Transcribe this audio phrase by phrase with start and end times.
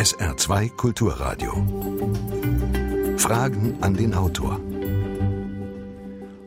[0.00, 1.52] SR2 Kulturradio.
[3.18, 4.58] Fragen an den Autor.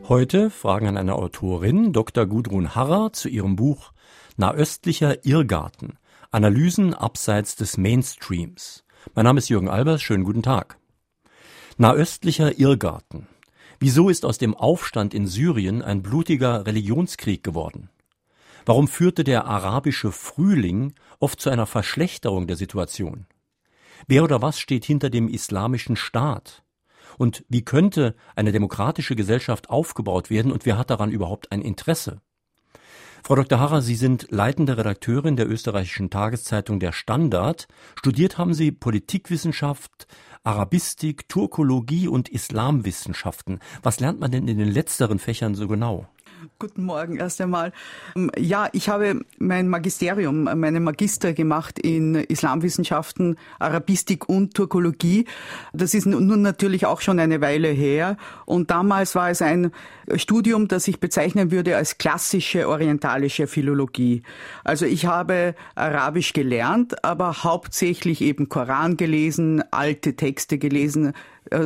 [0.08, 2.26] Heute Fragen an eine Autorin, Dr.
[2.26, 3.92] Gudrun Harrer, zu ihrem Buch
[4.36, 6.00] Nahöstlicher Irrgarten.
[6.32, 8.82] Analysen abseits des Mainstreams.
[9.14, 10.02] Mein Name ist Jürgen Albers.
[10.02, 10.76] Schönen guten Tag.
[11.76, 13.28] Nahöstlicher Irrgarten.
[13.78, 17.88] Wieso ist aus dem Aufstand in Syrien ein blutiger Religionskrieg geworden?
[18.66, 23.26] Warum führte der arabische Frühling oft zu einer Verschlechterung der Situation?
[24.06, 26.62] Wer oder was steht hinter dem islamischen Staat?
[27.18, 32.20] Und wie könnte eine demokratische Gesellschaft aufgebaut werden und wer hat daran überhaupt ein Interesse?
[33.26, 33.58] Frau Dr.
[33.58, 37.68] Harrer, Sie sind leitende Redakteurin der österreichischen Tageszeitung Der Standard.
[37.96, 40.06] Studiert haben Sie Politikwissenschaft,
[40.42, 43.60] Arabistik, Turkologie und Islamwissenschaften.
[43.82, 46.06] Was lernt man denn in den letzteren Fächern so genau?
[46.58, 47.72] Guten Morgen erst einmal.
[48.16, 55.26] Ähm, ja, ich habe mein Magisterium, meinen Magister gemacht in Islamwissenschaften, Arabistik und Turkologie.
[55.72, 58.16] Das ist nun natürlich auch schon eine Weile her.
[58.46, 59.70] Und damals war es ein
[60.16, 64.22] Studium, das ich bezeichnen würde als klassische orientalische Philologie.
[64.64, 71.12] Also ich habe Arabisch gelernt, aber hauptsächlich eben Koran gelesen, alte Texte gelesen, äh,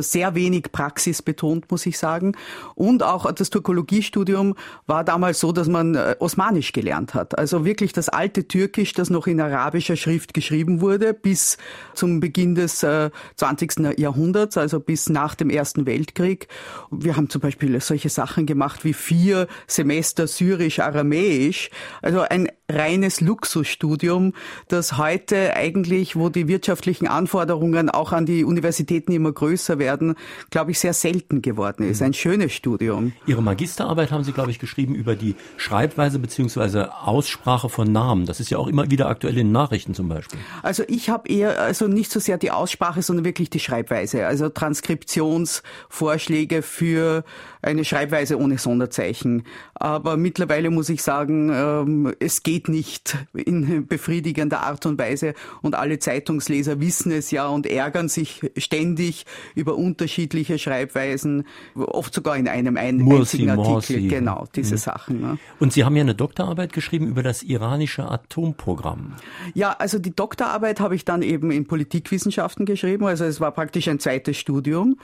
[0.01, 2.35] sehr wenig Praxis betont, muss ich sagen.
[2.75, 4.55] Und auch das Turkologiestudium
[4.87, 7.37] war damals so, dass man äh, Osmanisch gelernt hat.
[7.37, 11.57] Also wirklich das alte Türkisch, das noch in arabischer Schrift geschrieben wurde, bis
[11.93, 13.79] zum Beginn des 20.
[13.79, 16.47] Äh, Jahrhunderts, also bis nach dem Ersten Weltkrieg.
[16.91, 21.69] Wir haben zum Beispiel solche Sachen gemacht wie vier Semester Syrisch-Aramäisch.
[22.01, 24.33] Also ein reines Luxusstudium,
[24.67, 30.15] das heute eigentlich, wo die wirtschaftlichen Anforderungen auch an die Universitäten immer größer werden,
[30.49, 32.01] glaube ich, sehr selten geworden ist.
[32.01, 33.13] Ein schönes Studium.
[33.27, 38.25] Ihre Magisterarbeit haben Sie, glaube ich, geschrieben über die Schreibweise beziehungsweise Aussprache von Namen.
[38.25, 40.39] Das ist ja auch immer wieder aktuell in Nachrichten zum Beispiel.
[40.63, 44.25] Also ich habe eher, also nicht so sehr die Aussprache, sondern wirklich die Schreibweise.
[44.25, 47.23] Also Transkriptionsvorschläge für
[47.61, 49.43] eine Schreibweise ohne Sonderzeichen.
[49.73, 55.75] Aber mittlerweile muss ich sagen, ähm, es geht nicht in befriedigender Art und Weise und
[55.75, 59.25] alle Zeitungsleser wissen es ja und ärgern sich ständig
[59.59, 63.99] über unterschiedliche Schreibweisen, oft sogar in einem ein Mursi, einzigen Artikel.
[64.01, 64.07] Morsi.
[64.07, 64.79] Genau, diese mhm.
[64.79, 65.21] Sachen.
[65.21, 65.37] Ne?
[65.59, 69.13] Und Sie haben ja eine Doktorarbeit geschrieben über das iranische Atomprogramm.
[69.53, 73.87] Ja, also die Doktorarbeit habe ich dann eben in Politikwissenschaften geschrieben, also es war praktisch
[73.87, 74.97] ein zweites Studium.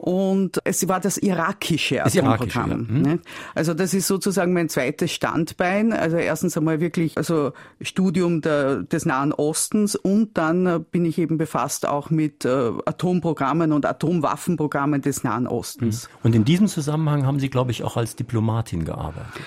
[0.00, 2.70] Und es war das irakische Atomprogramm.
[2.70, 3.14] Irakische, ja.
[3.14, 3.20] mhm.
[3.54, 5.92] Also das ist sozusagen mein zweites Standbein.
[5.92, 7.52] Also erstens einmal wirklich also
[7.82, 12.70] Studium der, des Nahen Ostens und dann äh, bin ich eben befasst auch mit äh,
[12.86, 16.08] Atomprogrammen und Atomwaffenprogrammen des Nahen Ostens.
[16.08, 16.14] Mhm.
[16.22, 19.42] Und in diesem Zusammenhang haben Sie, glaube ich, auch als Diplomatin gearbeitet.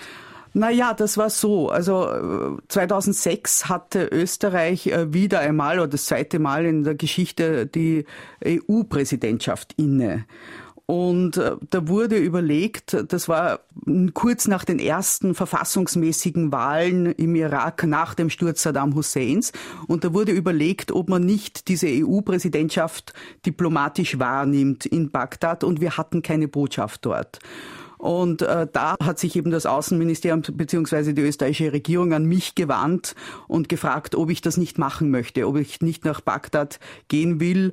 [0.53, 1.69] Naja, das war so.
[1.69, 7.66] Also 2006 äh, hatte Österreich äh, wieder einmal oder das zweite Mal in der Geschichte
[7.66, 8.06] die
[8.46, 10.25] EU-Präsidentschaft inne.
[10.86, 13.62] Und äh, da wurde überlegt, das war
[14.14, 19.53] kurz nach den ersten verfassungsmäßigen Wahlen im Irak nach dem Sturz Saddam Husseins.
[19.88, 23.14] Und da wurde überlegt, ob man nicht diese EU-Präsidentschaft
[23.46, 25.64] diplomatisch wahrnimmt in Bagdad.
[25.64, 27.40] Und wir hatten keine Botschaft dort.
[28.03, 31.14] Und äh, da hat sich eben das Außenministerium bzw.
[31.14, 33.16] die österreichische Regierung an mich gewandt
[33.47, 37.72] und gefragt, ob ich das nicht machen möchte, ob ich nicht nach Bagdad gehen will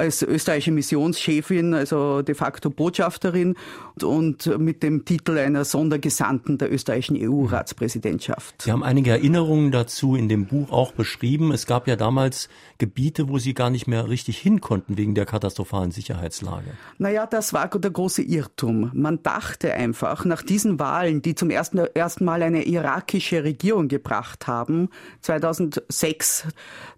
[0.00, 3.54] als österreichische Missionschefin, also de facto Botschafterin
[4.02, 8.62] und mit dem Titel einer Sondergesandten der österreichischen EU-Ratspräsidentschaft.
[8.62, 11.52] Sie haben einige Erinnerungen dazu in dem Buch auch beschrieben.
[11.52, 15.26] Es gab ja damals Gebiete, wo Sie gar nicht mehr richtig hin konnten wegen der
[15.26, 16.70] katastrophalen Sicherheitslage.
[16.98, 18.90] Naja, das war der große Irrtum.
[18.94, 24.46] Man dachte einfach, nach diesen Wahlen, die zum ersten, ersten Mal eine irakische Regierung gebracht
[24.46, 24.88] haben,
[25.20, 26.48] 2006,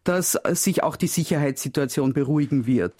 [0.04, 2.91] dass sich auch die Sicherheitssituation beruhigen wird.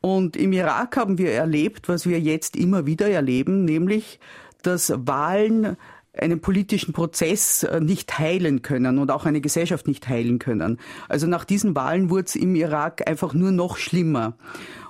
[0.00, 4.20] Und im Irak haben wir erlebt, was wir jetzt immer wieder erleben, nämlich,
[4.62, 5.76] dass Wahlen
[6.16, 10.78] einen politischen Prozess äh, nicht heilen können und auch eine Gesellschaft nicht heilen können.
[11.08, 14.34] Also nach diesen Wahlen wurde es im Irak einfach nur noch schlimmer.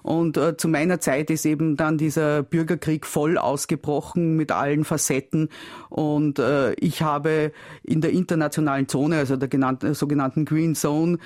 [0.03, 5.49] Und äh, zu meiner Zeit ist eben dann dieser Bürgerkrieg voll ausgebrochen mit allen Facetten.
[5.89, 7.53] Und äh, ich habe
[7.83, 11.19] in der internationalen Zone, also der genannten, sogenannten Green Zone,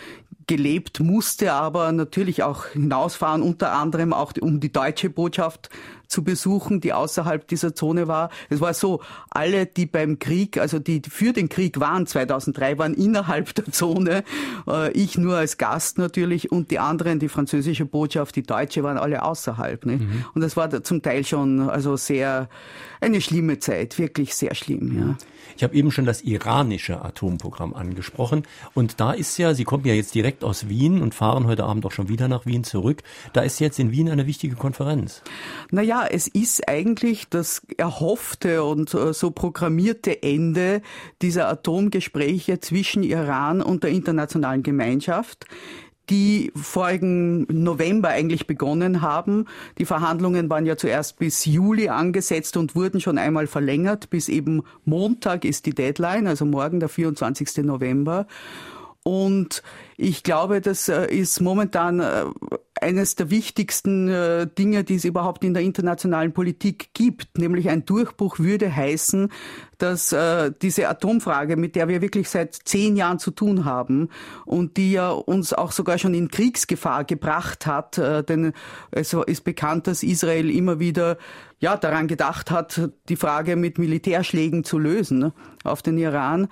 [0.49, 5.71] gelebt, musste aber natürlich auch hinausfahren, unter anderem auch um die deutsche Botschaft
[6.09, 8.31] zu besuchen, die außerhalb dieser Zone war.
[8.49, 12.95] Es war so, alle, die beim Krieg, also die für den Krieg waren 2003, waren
[12.95, 14.25] innerhalb der Zone.
[14.67, 18.97] Äh, ich nur als Gast natürlich und die anderen, die französische Botschaft, die deutsche, waren
[18.97, 19.85] alle außerhalb.
[19.85, 20.01] Nicht?
[20.01, 20.25] Mhm.
[20.35, 22.49] Und das war zum Teil schon also sehr
[23.01, 24.99] eine schlimme Zeit, wirklich sehr schlimm.
[24.99, 25.17] Ja.
[25.59, 28.45] Ich habe eben schon das iranische Atomprogramm angesprochen
[28.75, 31.85] und da ist ja, Sie kommen ja jetzt direkt aus Wien und fahren heute Abend
[31.85, 33.03] auch schon wieder nach Wien zurück.
[33.33, 35.21] Da ist jetzt in Wien eine wichtige Konferenz.
[35.73, 40.81] Naja, es ist eigentlich das erhoffte und äh, so programmierte Ende
[41.23, 45.45] dieser Atomgespräche zwischen Iran und der internationalen Gemeinschaft
[46.11, 49.47] die vorigen November eigentlich begonnen haben.
[49.79, 54.11] Die Verhandlungen waren ja zuerst bis Juli angesetzt und wurden schon einmal verlängert.
[54.11, 57.65] Bis eben Montag ist die Deadline, also morgen der 24.
[57.65, 58.27] November.
[59.05, 59.63] Und
[59.97, 62.25] ich glaube, das äh, ist momentan äh,
[62.81, 67.39] eines der wichtigsten äh, Dinge, die es überhaupt in der internationalen Politik gibt.
[67.39, 69.33] Nämlich ein Durchbruch würde heißen,
[69.79, 70.13] dass
[70.61, 74.09] diese Atomfrage, mit der wir wirklich seit zehn Jahren zu tun haben
[74.45, 78.53] und die ja uns auch sogar schon in Kriegsgefahr gebracht hat, denn
[78.91, 81.17] es ist bekannt, dass Israel immer wieder
[81.61, 85.33] ja, daran gedacht hat, die Frage mit Militärschlägen zu lösen ne,
[85.65, 86.49] auf den Iran.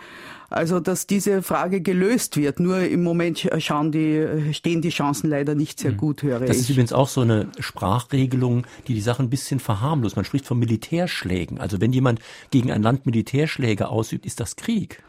[0.48, 2.60] Also, dass diese Frage gelöst wird.
[2.60, 5.96] Nur im Moment schauen die, stehen die Chancen leider nicht sehr hm.
[5.96, 6.48] gut, höre das ich.
[6.48, 10.16] Das ist übrigens auch so eine Sprachregelung, die die Sache ein bisschen verharmlost.
[10.16, 11.58] Man spricht von Militärschlägen.
[11.58, 12.20] Also, wenn jemand
[12.50, 15.02] gegen ein Land Militärschläge ausübt, ist das Krieg.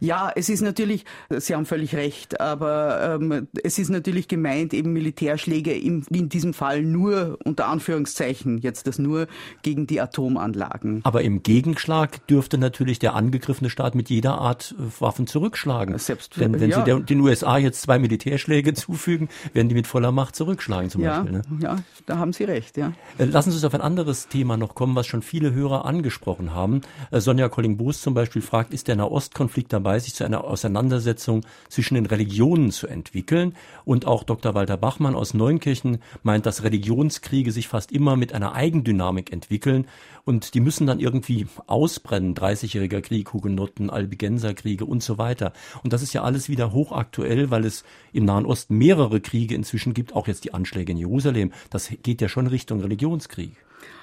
[0.00, 4.92] Ja, es ist natürlich, Sie haben völlig recht, aber ähm, es ist natürlich gemeint, eben
[4.92, 9.26] Militärschläge im, in diesem Fall nur, unter Anführungszeichen, jetzt das nur
[9.62, 11.00] gegen die Atomanlagen.
[11.04, 15.96] Aber im Gegenschlag dürfte natürlich der angegriffene Staat mit jeder Art äh, Waffen zurückschlagen.
[15.98, 16.78] Selbst, Denn wenn ja.
[16.78, 21.02] Sie der, den USA jetzt zwei Militärschläge zufügen, werden die mit voller Macht zurückschlagen zum
[21.02, 21.38] ja, Beispiel.
[21.38, 21.42] Ne?
[21.60, 21.76] Ja,
[22.06, 22.92] da haben Sie recht, ja.
[23.18, 26.54] Äh, lassen Sie uns auf ein anderes Thema noch kommen, was schon viele Hörer angesprochen
[26.54, 26.80] haben.
[27.10, 31.94] Äh, Sonja Colling-Boos zum Beispiel fragt, ist der Nahostkonflikt dabei, sich zu einer Auseinandersetzung zwischen
[31.94, 33.54] den Religionen zu entwickeln?
[33.84, 34.54] Und auch Dr.
[34.54, 39.86] Walter Bachmann aus Neunkirchen meint, dass Religionskriege sich fast immer mit einer Eigendynamik entwickeln
[40.24, 42.34] und die müssen dann irgendwie ausbrennen.
[42.34, 45.52] 30-jähriger Krieg, Hugenotten, Albigenserkriege und so weiter.
[45.82, 49.94] Und das ist ja alles wieder hochaktuell, weil es im Nahen Osten mehrere Kriege inzwischen
[49.94, 51.52] gibt, auch jetzt die Anschläge in Jerusalem.
[51.70, 53.56] Das geht ja schon Richtung Religionskrieg.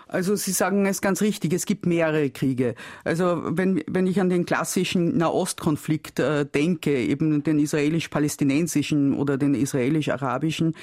[0.09, 2.73] Also Sie sagen es ganz richtig, es gibt mehrere Kriege.
[3.03, 9.53] Also wenn, wenn ich an den klassischen Nahostkonflikt äh, denke, eben den israelisch-palästinensischen oder den
[9.53, 10.73] israelisch-arabischen,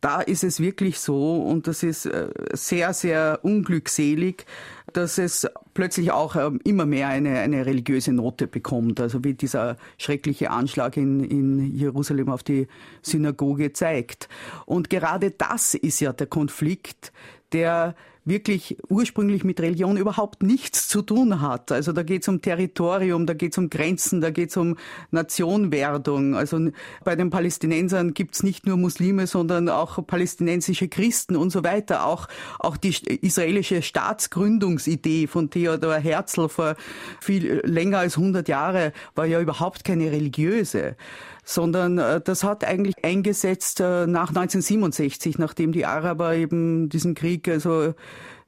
[0.00, 4.46] da ist es wirklich so und das ist äh, sehr, sehr unglückselig,
[4.92, 9.00] dass es plötzlich auch äh, immer mehr eine, eine religiöse Note bekommt.
[9.00, 12.66] Also wie dieser schreckliche Anschlag in, in Jerusalem auf die
[13.00, 14.28] Synagoge zeigt.
[14.66, 17.12] Und gerade das ist ja der Konflikt,
[17.52, 21.72] der wirklich ursprünglich mit Religion überhaupt nichts zu tun hat.
[21.72, 24.76] Also da geht es um Territorium, da geht es um Grenzen, da geht es um
[25.10, 26.36] Nationwerdung.
[26.36, 26.70] Also
[27.04, 32.06] bei den Palästinensern gibt es nicht nur Muslime, sondern auch palästinensische Christen und so weiter.
[32.06, 32.28] Auch,
[32.58, 36.76] auch die israelische Staatsgründungsidee von Theodor Herzl vor
[37.20, 40.96] viel länger als 100 Jahre war ja überhaupt keine religiöse
[41.44, 47.48] sondern äh, das hat eigentlich eingesetzt äh, nach 1967, nachdem die Araber eben diesen Krieg
[47.48, 47.94] also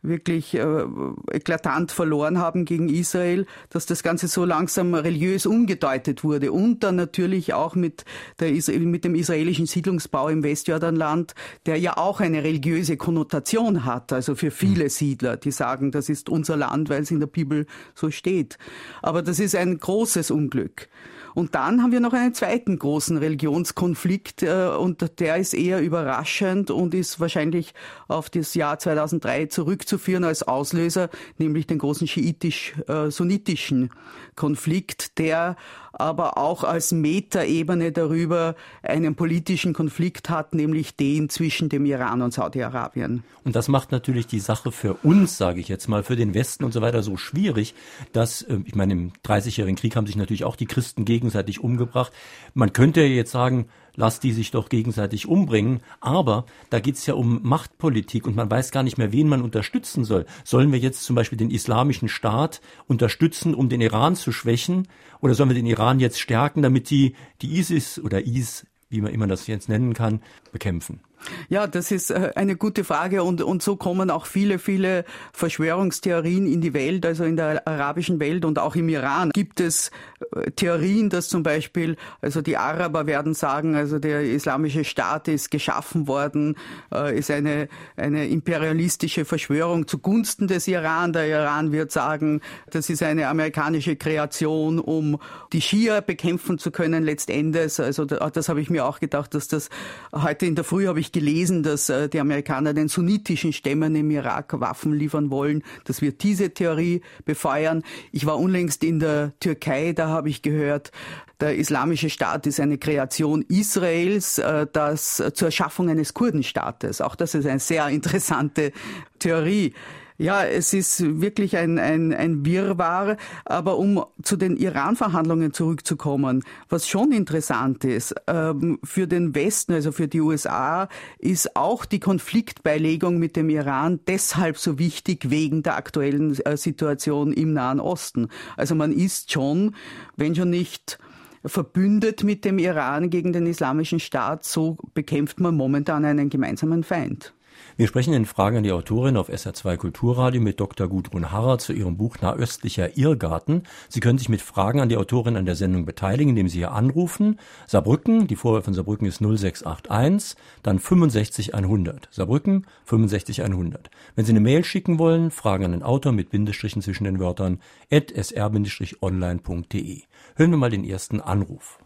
[0.04, 0.84] wirklich äh,
[1.32, 6.96] eklatant verloren haben gegen Israel, dass das Ganze so langsam religiös umgedeutet wurde und dann
[6.96, 8.04] natürlich auch mit,
[8.38, 11.34] der, mit dem israelischen Siedlungsbau im Westjordanland,
[11.66, 16.28] der ja auch eine religiöse Konnotation hat, also für viele Siedler, die sagen, das ist
[16.28, 18.58] unser Land, weil es in der Bibel so steht.
[19.02, 20.88] Aber das ist ein großes Unglück.
[21.34, 26.70] Und dann haben wir noch einen zweiten großen Religionskonflikt äh, und der ist eher überraschend
[26.70, 27.74] und ist wahrscheinlich
[28.08, 33.90] auf das Jahr 2003 zurückzuführen als Auslöser, nämlich den großen schiitisch-sunnitischen
[34.36, 35.56] Konflikt, der
[35.92, 42.32] aber auch als Metaebene darüber einen politischen Konflikt hat, nämlich den zwischen dem Iran und
[42.32, 43.22] Saudi-Arabien.
[43.44, 46.64] Und das macht natürlich die Sache für uns, sage ich jetzt mal, für den Westen
[46.64, 47.74] und so weiter so schwierig,
[48.12, 52.12] dass, äh, ich meine, im Dreißigjährigen Krieg haben sich natürlich auch die Christen gegenseitig umgebracht.
[52.52, 53.66] Man könnte jetzt sagen,
[53.96, 55.80] lass die sich doch gegenseitig umbringen.
[56.00, 59.40] Aber da geht es ja um Machtpolitik und man weiß gar nicht mehr, wen man
[59.40, 60.26] unterstützen soll.
[60.44, 64.86] Sollen wir jetzt zum Beispiel den islamischen Staat unterstützen, um den Iran zu schwächen?
[65.20, 69.12] Oder sollen wir den Iran jetzt stärken, damit die, die ISIS oder IS, wie man
[69.12, 70.20] immer das jetzt nennen kann,
[70.52, 71.00] bekämpfen?
[71.48, 76.46] Ja, das ist äh, eine gute Frage und, und so kommen auch viele, viele Verschwörungstheorien
[76.46, 79.90] in die Welt, also in der arabischen Welt und auch im Iran gibt es
[80.34, 85.50] äh, Theorien, dass zum Beispiel, also die Araber werden sagen, also der islamische Staat ist
[85.50, 86.56] geschaffen worden,
[86.92, 91.12] äh, ist eine, eine imperialistische Verschwörung zugunsten des Iran.
[91.12, 92.40] Der Iran wird sagen,
[92.70, 95.18] das ist eine amerikanische Kreation, um
[95.52, 97.78] die Schia bekämpfen zu können letztendlich.
[97.80, 99.68] Also das habe ich mir auch gedacht, dass das
[100.12, 103.96] heute in der Früh habe ich ich gelesen, dass äh, die Amerikaner den sunnitischen Stämmen
[103.96, 107.82] im Irak Waffen liefern wollen, dass wir diese Theorie befeuern.
[108.12, 110.92] Ich war unlängst in der Türkei, da habe ich gehört,
[111.40, 117.00] der Islamische Staat ist eine Kreation Israels, äh, das zur Erschaffung eines Kurdenstaates.
[117.00, 118.72] Auch das ist eine sehr interessante
[119.18, 119.72] Theorie.
[120.16, 123.16] Ja, es ist wirklich ein, ein, ein Wirrwarr.
[123.44, 129.90] Aber um zu den Iran-Verhandlungen zurückzukommen, was schon interessant ist, ähm, für den Westen, also
[129.90, 135.76] für die USA, ist auch die Konfliktbeilegung mit dem Iran deshalb so wichtig wegen der
[135.76, 138.28] aktuellen äh, Situation im Nahen Osten.
[138.56, 139.74] Also man ist schon,
[140.16, 141.00] wenn schon nicht
[141.44, 147.34] verbündet mit dem Iran gegen den Islamischen Staat, so bekämpft man momentan einen gemeinsamen Feind.
[147.76, 150.88] Wir sprechen in Fragen an die Autorin auf SR2 Kulturradio mit Dr.
[150.88, 153.64] Gudrun Harrer zu ihrem Buch Nahöstlicher Irrgarten.
[153.88, 156.72] Sie können sich mit Fragen an die Autorin an der Sendung beteiligen, indem Sie hier
[156.72, 157.38] anrufen.
[157.66, 162.08] Saarbrücken, die Vorwahl von Saarbrücken ist 0681, dann 65100.
[162.10, 163.90] Saarbrücken 65100.
[164.14, 167.60] Wenn Sie eine Mail schicken wollen, Fragen an den Autor mit Bindestrichen zwischen den Wörtern
[167.90, 170.02] at sr-online.de.
[170.36, 171.78] Hören wir mal den ersten Anruf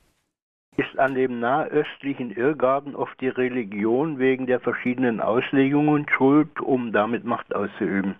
[0.78, 7.24] ist an dem nahöstlichen Irrgarten oft die Religion wegen der verschiedenen Auslegungen schuld, um damit
[7.24, 8.14] Macht auszuüben?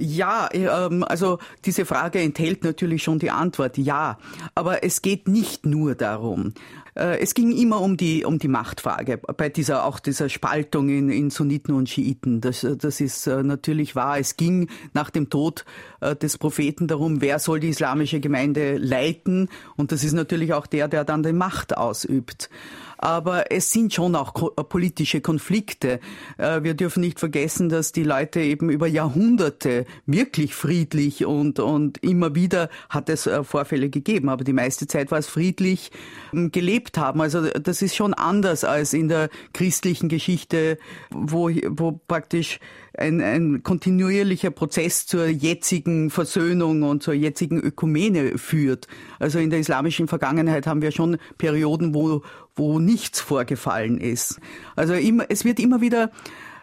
[0.00, 4.16] Ja, ähm, also diese Frage enthält natürlich schon die Antwort ja.
[4.54, 6.54] Aber es geht nicht nur darum.
[6.94, 11.10] Äh, es ging immer um die, um die Machtfrage bei dieser, auch dieser Spaltung in,
[11.10, 12.40] in Sunniten und Schiiten.
[12.40, 14.20] Das, das ist äh, natürlich wahr.
[14.20, 15.64] Es ging nach dem Tod
[16.00, 19.48] äh, des Propheten darum, wer soll die islamische Gemeinde leiten.
[19.76, 22.50] Und das ist natürlich auch der, der dann die Macht ausübt
[22.98, 26.00] aber es sind schon auch äh, politische Konflikte.
[26.36, 32.02] Äh, wir dürfen nicht vergessen, dass die Leute eben über Jahrhunderte wirklich friedlich und, und
[32.02, 35.90] immer wieder hat es äh, Vorfälle gegeben, aber die meiste Zeit war es friedlich
[36.34, 37.20] ähm, gelebt haben.
[37.20, 40.78] Also das ist schon anders als in der christlichen Geschichte,
[41.10, 42.58] wo, wo praktisch
[42.98, 48.88] ein, ein kontinuierlicher Prozess zur jetzigen Versöhnung und zur jetzigen Ökumene führt.
[49.18, 52.22] Also in der islamischen Vergangenheit haben wir schon Perioden, wo,
[52.58, 54.40] wo nichts vorgefallen ist.
[54.76, 56.10] Also immer, es wird immer wieder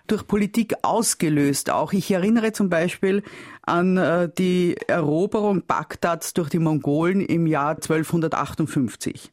[0.07, 1.69] durch Politik ausgelöst.
[1.69, 3.23] Auch ich erinnere zum Beispiel
[3.63, 9.31] an äh, die Eroberung Bagdads durch die Mongolen im Jahr 1258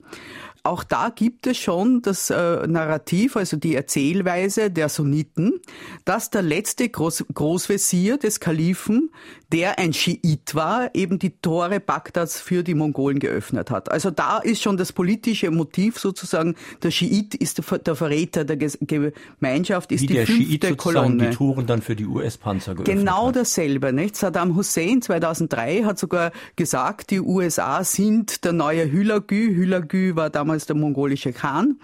[0.64, 5.60] auch da gibt es schon das äh, Narrativ, also die Erzählweise der Sunniten,
[6.04, 9.10] dass der letzte Groß Großvezier des Kalifen,
[9.52, 13.90] der ein Schiit war, eben die Tore Bagdads für die Mongolen geöffnet hat.
[13.90, 18.56] Also da ist schon das politische Motiv sozusagen, der Schiit ist der, der Verräter der
[18.56, 21.30] Gemeinschaft, ist Wie die der fünfte Schiit Kolonne.
[21.30, 23.36] die Toren dann für die US-Panzer geöffnet Genau hat.
[23.36, 24.16] dasselbe, nicht?
[24.16, 29.54] Saddam Hussein 2003 hat sogar gesagt, die USA sind der neue Hülagü.
[29.56, 31.78] Hülagü war damals damals der mongolische Khan.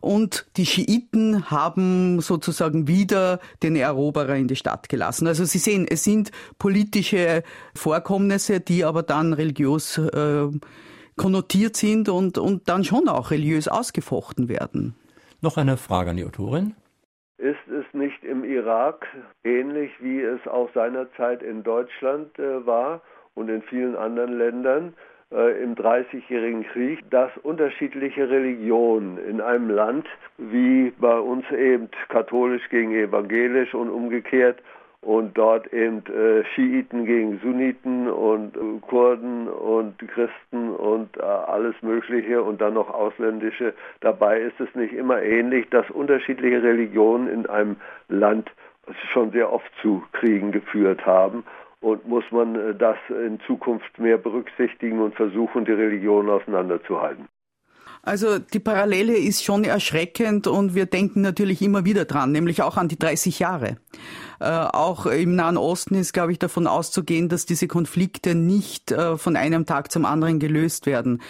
[0.00, 5.26] Und die Schiiten haben sozusagen wieder den Eroberer in die Stadt gelassen.
[5.26, 7.42] Also Sie sehen, es sind politische
[7.74, 10.48] Vorkommnisse, die aber dann religiös äh,
[11.16, 14.94] konnotiert sind und, und dann schon auch religiös ausgefochten werden.
[15.42, 16.74] Noch eine Frage an die Autorin.
[17.38, 19.06] Ist es nicht im Irak
[19.44, 23.02] ähnlich, wie es auch seinerzeit in Deutschland äh, war
[23.34, 24.94] und in vielen anderen Ländern,
[25.30, 30.06] im Dreißigjährigen Krieg, dass unterschiedliche Religionen in einem Land
[30.38, 34.60] wie bei uns eben katholisch gegen evangelisch und umgekehrt
[35.06, 41.74] und dort eben äh, Schiiten gegen Sunniten und äh, Kurden und Christen und äh, alles
[41.80, 43.72] Mögliche und dann noch ausländische.
[44.00, 47.76] Dabei ist es nicht immer ähnlich, dass unterschiedliche Religionen in einem
[48.08, 48.50] Land
[49.12, 51.44] schon sehr oft zu Kriegen geführt haben
[51.86, 57.28] und muss man äh, das in Zukunft mehr berücksichtigen und versuchen, die Religionen auseinanderzuhalten.
[58.02, 62.76] Also die Parallele ist schon erschreckend und wir denken natürlich immer wieder dran, nämlich auch
[62.76, 63.78] an die 30 Jahre.
[64.38, 69.16] Äh, auch im Nahen Osten ist, glaube ich, davon auszugehen, dass diese Konflikte nicht äh,
[69.16, 71.22] von einem Tag zum anderen gelöst werden.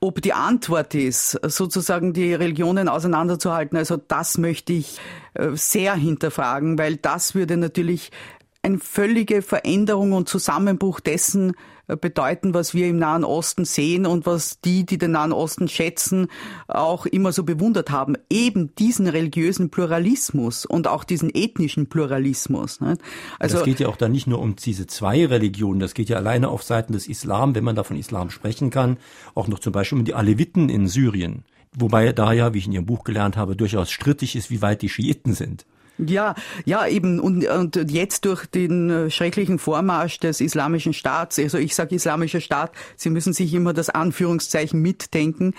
[0.00, 5.00] Ob die Antwort ist, sozusagen die Religionen auseinanderzuhalten, also das möchte ich
[5.34, 8.12] äh, sehr hinterfragen, weil das würde natürlich
[8.62, 11.54] eine völlige Veränderung und Zusammenbruch dessen
[11.86, 15.68] äh, bedeuten, was wir im Nahen Osten sehen und was die, die den Nahen Osten
[15.68, 16.28] schätzen,
[16.68, 18.16] auch immer so bewundert haben.
[18.28, 22.80] Eben diesen religiösen Pluralismus und auch diesen ethnischen Pluralismus.
[23.38, 26.18] Also das geht ja auch dann nicht nur um diese zwei Religionen, das geht ja
[26.18, 28.98] alleine auf Seiten des Islam, wenn man da von Islam sprechen kann,
[29.34, 31.44] auch noch zum Beispiel um die Aleviten in Syrien.
[31.72, 34.82] Wobei da ja, wie ich in Ihrem Buch gelernt habe, durchaus strittig ist, wie weit
[34.82, 35.66] die Schiiten sind.
[36.06, 37.20] Ja, ja, eben.
[37.20, 42.40] Und, und jetzt durch den äh, schrecklichen Vormarsch des Islamischen Staats, also ich sage Islamischer
[42.40, 45.54] Staat, Sie müssen sich immer das Anführungszeichen mitdenken,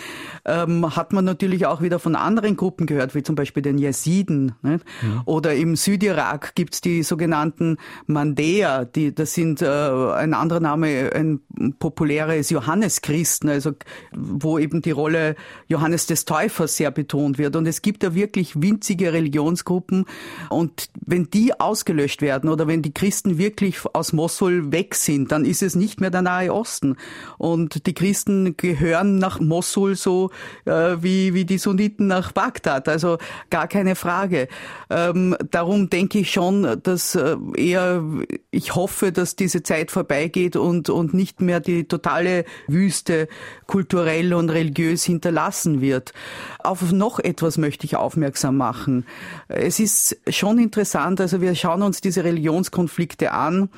[0.46, 4.54] ähm, hat man natürlich auch wieder von anderen Gruppen gehört, wie zum Beispiel den Yaziden.
[4.62, 4.80] Ne?
[5.02, 5.22] Mhm.
[5.26, 11.42] Oder im Südirak gibt's die sogenannten Mandea, die, das sind äh, ein anderer Name, ein
[11.80, 13.74] populäres Johanneschristen, also
[14.12, 15.36] wo eben die Rolle
[15.68, 17.56] Johannes des Täufers sehr betont wird.
[17.56, 20.06] Und es gibt da wirklich winzige Religionsgruppen,
[20.50, 25.46] und wenn die ausgelöscht werden oder wenn die Christen wirklich aus Mosul weg sind, dann
[25.46, 26.98] ist es nicht mehr der Nahe Osten.
[27.38, 30.32] Und die Christen gehören nach Mosul so
[30.66, 32.88] äh, wie, wie die Sunniten nach Bagdad.
[32.88, 33.18] Also
[33.50, 34.48] gar keine Frage.
[34.90, 38.04] Ähm, darum denke ich schon, dass äh, eher,
[38.52, 43.28] ich hoffe, dass diese Zeit vorbeigeht und, und nicht mehr die totale Wüste
[43.68, 46.14] kulturell und religiös hinterlassen wird.
[46.60, 49.06] Auf noch etwas möchte ich aufmerksam machen.
[49.48, 53.70] Es ist schon interessant, also wir schauen uns diese Religionskonflikte an,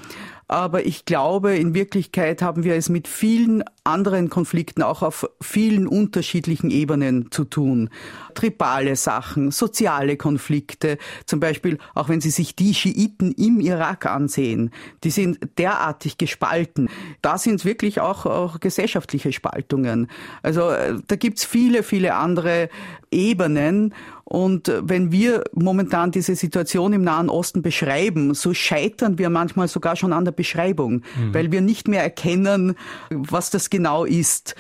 [0.47, 5.87] aber ich glaube, in Wirklichkeit haben wir es mit vielen anderen Konflikten auch auf vielen
[5.87, 7.89] unterschiedlichen Ebenen zu tun.
[8.33, 14.71] Tribale Sachen, soziale Konflikte, zum Beispiel auch wenn Sie sich die Schiiten im Irak ansehen,
[15.03, 16.89] die sind derartig gespalten.
[17.21, 20.07] Da sind es wirklich auch, auch gesellschaftliche Spaltungen.
[20.41, 22.69] Also äh, da gibt's viele, viele andere
[23.11, 23.93] Ebenen
[24.25, 29.95] und wenn wir momentan diese Situation im Nahen Osten beschreiben, so scheitern wir manchmal sogar
[29.95, 31.33] schon an der Beschreibung, mhm.
[31.33, 32.75] weil wir nicht mehr erkennen,
[33.11, 34.53] was das genau ist.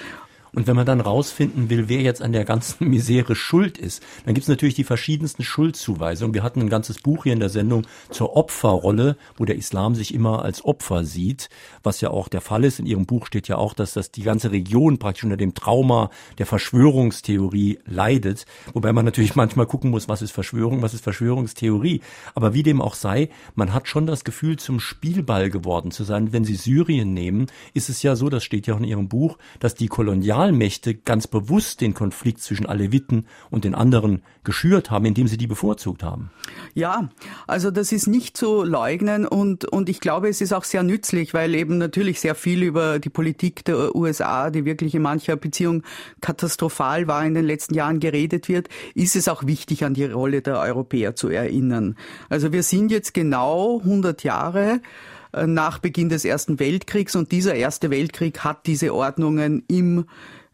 [0.55, 4.35] Und wenn man dann rausfinden will, wer jetzt an der ganzen Misere schuld ist, dann
[4.35, 6.33] gibt es natürlich die verschiedensten Schuldzuweisungen.
[6.33, 10.13] Wir hatten ein ganzes Buch hier in der Sendung zur Opferrolle, wo der Islam sich
[10.13, 11.49] immer als Opfer sieht,
[11.81, 12.79] was ja auch der Fall ist.
[12.79, 16.11] In Ihrem Buch steht ja auch, dass das die ganze Region praktisch unter dem Trauma
[16.37, 18.45] der Verschwörungstheorie leidet.
[18.73, 22.01] Wobei man natürlich manchmal gucken muss, was ist Verschwörung, was ist Verschwörungstheorie.
[22.35, 26.31] Aber wie dem auch sei, man hat schon das Gefühl, zum Spielball geworden zu sein.
[26.31, 29.37] Wenn Sie Syrien nehmen, ist es ja so, das steht ja auch in Ihrem Buch,
[29.59, 35.05] dass die Kolonial Kolonialmächte ganz bewusst den Konflikt zwischen Aleviten und den anderen geschürt haben,
[35.05, 36.31] indem sie die bevorzugt haben.
[36.73, 37.09] Ja,
[37.47, 41.33] also das ist nicht zu leugnen und, und ich glaube, es ist auch sehr nützlich,
[41.33, 45.83] weil eben natürlich sehr viel über die Politik der USA, die wirklich in mancher Beziehung
[46.19, 50.41] katastrophal war in den letzten Jahren geredet wird, ist es auch wichtig, an die Rolle
[50.41, 51.95] der Europäer zu erinnern.
[52.27, 54.81] Also wir sind jetzt genau 100 Jahre
[55.45, 57.15] nach Beginn des Ersten Weltkriegs.
[57.15, 60.05] Und dieser Erste Weltkrieg hat diese Ordnungen im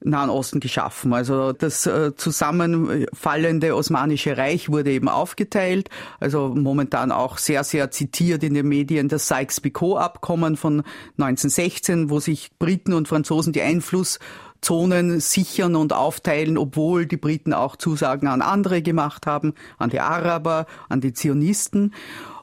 [0.02, 1.13] Nahen Osten geschaffen.
[1.13, 5.89] Also das äh, zusammenfallende Osmanische Reich wurde eben aufgeteilt.
[6.20, 10.84] Also momentan auch sehr, sehr zitiert in den Medien das Sykes-Picot-Abkommen von
[11.18, 17.76] 1916, wo sich Briten und Franzosen die Einflusszonen sichern und aufteilen, obwohl die Briten auch
[17.76, 21.94] Zusagen an andere gemacht haben, an die Araber, an die Zionisten.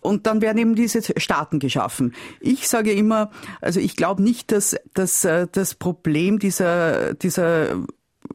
[0.07, 2.15] Und dann werden eben diese Staaten geschaffen.
[2.41, 7.77] Ich sage immer, also ich glaube nicht, dass, dass äh, das Problem dieser, dieser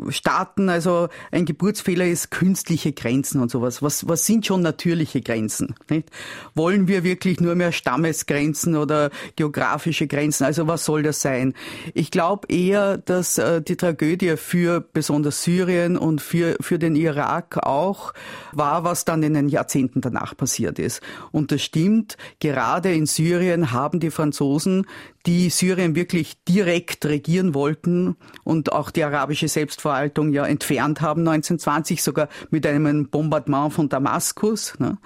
[0.09, 3.81] Staaten, also ein Geburtsfehler ist künstliche Grenzen und sowas.
[3.81, 5.75] Was, was sind schon natürliche Grenzen?
[5.89, 6.09] Nicht?
[6.55, 10.45] Wollen wir wirklich nur mehr Stammesgrenzen oder geografische Grenzen?
[10.45, 11.53] Also was soll das sein?
[11.93, 17.57] Ich glaube eher, dass äh, die Tragödie für besonders Syrien und für, für den Irak
[17.57, 18.13] auch
[18.51, 21.01] war, was dann in den Jahrzehnten danach passiert ist.
[21.31, 24.85] Und das stimmt, gerade in Syrien haben die Franzosen
[25.25, 32.01] die Syrien wirklich direkt regieren wollten und auch die arabische Selbstverwaltung ja entfernt haben 1920,
[32.01, 34.79] sogar mit einem Bombardement von Damaskus.
[34.79, 34.97] Ne?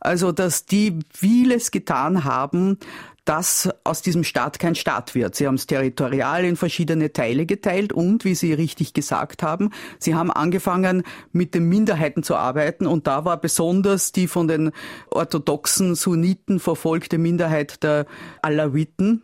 [0.00, 2.78] Also, dass die vieles getan haben,
[3.24, 5.34] dass aus diesem Staat kein Staat wird.
[5.34, 10.14] Sie haben es territorial in verschiedene Teile geteilt und, wie Sie richtig gesagt haben, Sie
[10.14, 14.72] haben angefangen, mit den Minderheiten zu arbeiten und da war besonders die von den
[15.10, 18.06] orthodoxen Sunniten verfolgte Minderheit der
[18.42, 19.22] Alawiten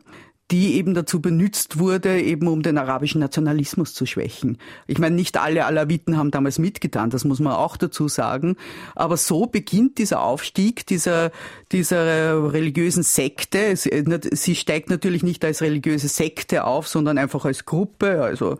[0.50, 4.58] die eben dazu benutzt wurde, eben um den arabischen Nationalismus zu schwächen.
[4.86, 8.56] Ich meine, nicht alle Alawiten haben damals mitgetan, das muss man auch dazu sagen.
[8.94, 11.30] Aber so beginnt dieser Aufstieg dieser,
[11.70, 13.74] dieser religiösen Sekte.
[13.76, 18.58] Sie steigt natürlich nicht als religiöse Sekte auf, sondern einfach als Gruppe, also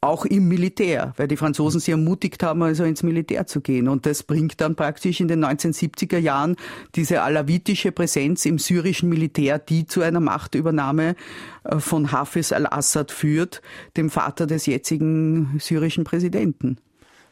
[0.00, 3.88] auch im Militär, weil die Franzosen sie ermutigt haben, also ins Militär zu gehen.
[3.88, 6.56] Und das bringt dann praktisch in den 1970er Jahren
[6.94, 11.16] diese alawitische Präsenz im syrischen Militär, die zu einer Machtübernahme
[11.64, 13.62] äh, von Hafiz al-Assad führt,
[13.96, 16.78] dem Vater des jetzigen syrischen Präsidenten.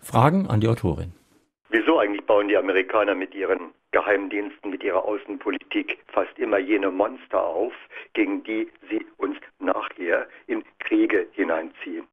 [0.00, 1.12] Fragen an die Autorin.
[1.70, 7.42] Wieso eigentlich bauen die Amerikaner mit ihren Geheimdiensten, mit ihrer Außenpolitik fast immer jene Monster
[7.42, 7.72] auf,
[8.12, 12.06] gegen die sie uns nachher in Kriege hineinziehen?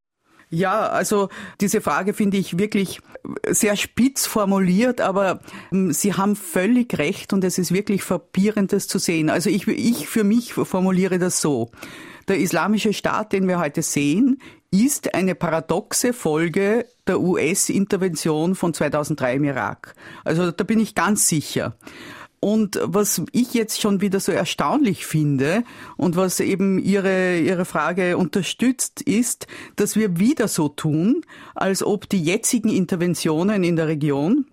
[0.54, 1.30] Ja, also
[1.62, 3.00] diese Frage finde ich wirklich
[3.48, 5.40] sehr spitz formuliert, aber
[5.72, 9.30] ähm, Sie haben völlig recht und es ist wirklich verpierend, das zu sehen.
[9.30, 11.72] Also ich, ich für mich formuliere das so.
[12.28, 19.36] Der islamische Staat, den wir heute sehen, ist eine paradoxe Folge der US-Intervention von 2003
[19.36, 19.96] im Irak.
[20.24, 21.76] Also da bin ich ganz sicher.
[22.44, 25.64] Und was ich jetzt schon wieder so erstaunlich finde
[25.96, 31.24] und was eben Ihre, Ihre Frage unterstützt, ist, dass wir wieder so tun,
[31.54, 34.48] als ob die jetzigen Interventionen in der Region,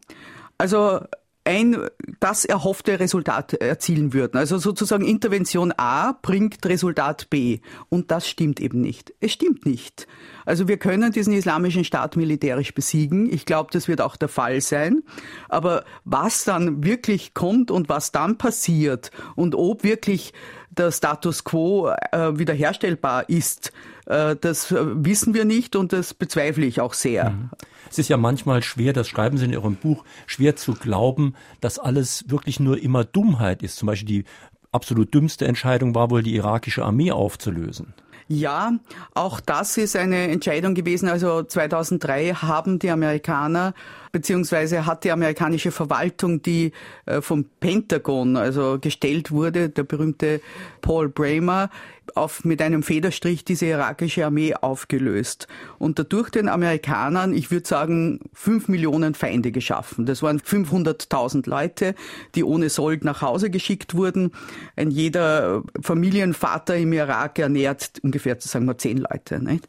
[0.58, 1.00] also
[1.48, 1.78] ein
[2.20, 4.36] das erhoffte Resultat erzielen würden.
[4.36, 7.60] Also sozusagen Intervention A bringt Resultat B.
[7.88, 9.14] Und das stimmt eben nicht.
[9.20, 10.06] Es stimmt nicht.
[10.44, 13.32] Also wir können diesen islamischen Staat militärisch besiegen.
[13.32, 15.02] Ich glaube, das wird auch der Fall sein.
[15.48, 20.34] Aber was dann wirklich kommt und was dann passiert und ob wirklich
[20.70, 23.72] der Status quo äh, wiederherstellbar ist,
[24.08, 27.30] das wissen wir nicht und das bezweifle ich auch sehr.
[27.30, 27.50] Mhm.
[27.90, 31.78] Es ist ja manchmal schwer, das schreiben Sie in Ihrem Buch, schwer zu glauben, dass
[31.78, 33.76] alles wirklich nur immer Dummheit ist.
[33.76, 34.24] Zum Beispiel die
[34.72, 37.94] absolut dümmste Entscheidung war wohl, die irakische Armee aufzulösen.
[38.30, 38.72] Ja,
[39.14, 41.08] auch das ist eine Entscheidung gewesen.
[41.08, 43.72] Also 2003 haben die Amerikaner
[44.12, 46.72] beziehungsweise hat die amerikanische Verwaltung, die
[47.06, 50.40] äh, vom Pentagon also gestellt wurde, der berühmte
[50.80, 51.70] Paul Bramer,
[52.14, 58.20] auf, mit einem Federstrich diese irakische Armee aufgelöst und dadurch den Amerikanern, ich würde sagen,
[58.32, 60.06] fünf Millionen Feinde geschaffen.
[60.06, 61.94] Das waren 500.000 Leute,
[62.34, 64.32] die ohne Sold nach Hause geschickt wurden.
[64.76, 69.42] Ein jeder Familienvater im Irak ernährt ungefähr, sagen wir, zehn Leute.
[69.42, 69.68] Nicht?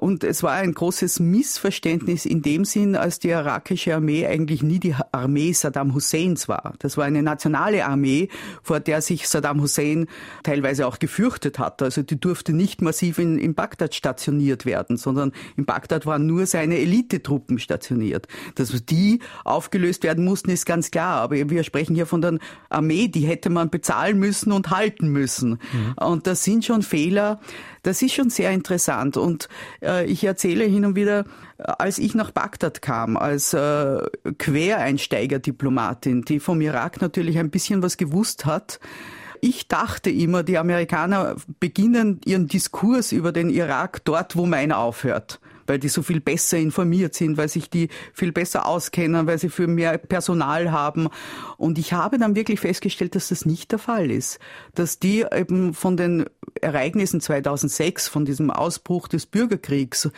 [0.00, 4.62] Und es war ein großes Missverständnis in dem Sinn, als die irakische irakische Armee eigentlich
[4.62, 6.74] nie die Armee Saddam Husseins war.
[6.80, 8.28] Das war eine nationale Armee,
[8.62, 10.06] vor der sich Saddam Hussein
[10.42, 11.82] teilweise auch gefürchtet hat.
[11.82, 16.46] Also die durfte nicht massiv in, in Bagdad stationiert werden, sondern in Bagdad waren nur
[16.46, 18.26] seine Elitetruppen stationiert.
[18.56, 21.20] Dass die aufgelöst werden mussten, ist ganz klar.
[21.20, 22.38] Aber wir sprechen hier von der
[22.68, 25.58] Armee, die hätte man bezahlen müssen und halten müssen.
[25.72, 25.94] Mhm.
[26.04, 27.40] Und das sind schon Fehler,
[27.88, 29.16] das ist schon sehr interessant.
[29.16, 29.48] Und
[29.82, 31.24] äh, ich erzähle hin und wieder,
[31.56, 34.00] als ich nach Bagdad kam, als äh,
[34.38, 38.78] Quereinsteigerdiplomatin, die vom Irak natürlich ein bisschen was gewusst hat,
[39.40, 45.40] ich dachte immer, die Amerikaner beginnen ihren Diskurs über den Irak dort, wo mein aufhört
[45.68, 49.48] weil die so viel besser informiert sind, weil sich die viel besser auskennen, weil sie
[49.48, 51.08] für mehr Personal haben.
[51.56, 54.38] Und ich habe dann wirklich festgestellt, dass das nicht der Fall ist.
[54.74, 56.26] Dass die eben von den
[56.60, 60.10] Ereignissen 2006, von diesem Ausbruch des Bürgerkriegs,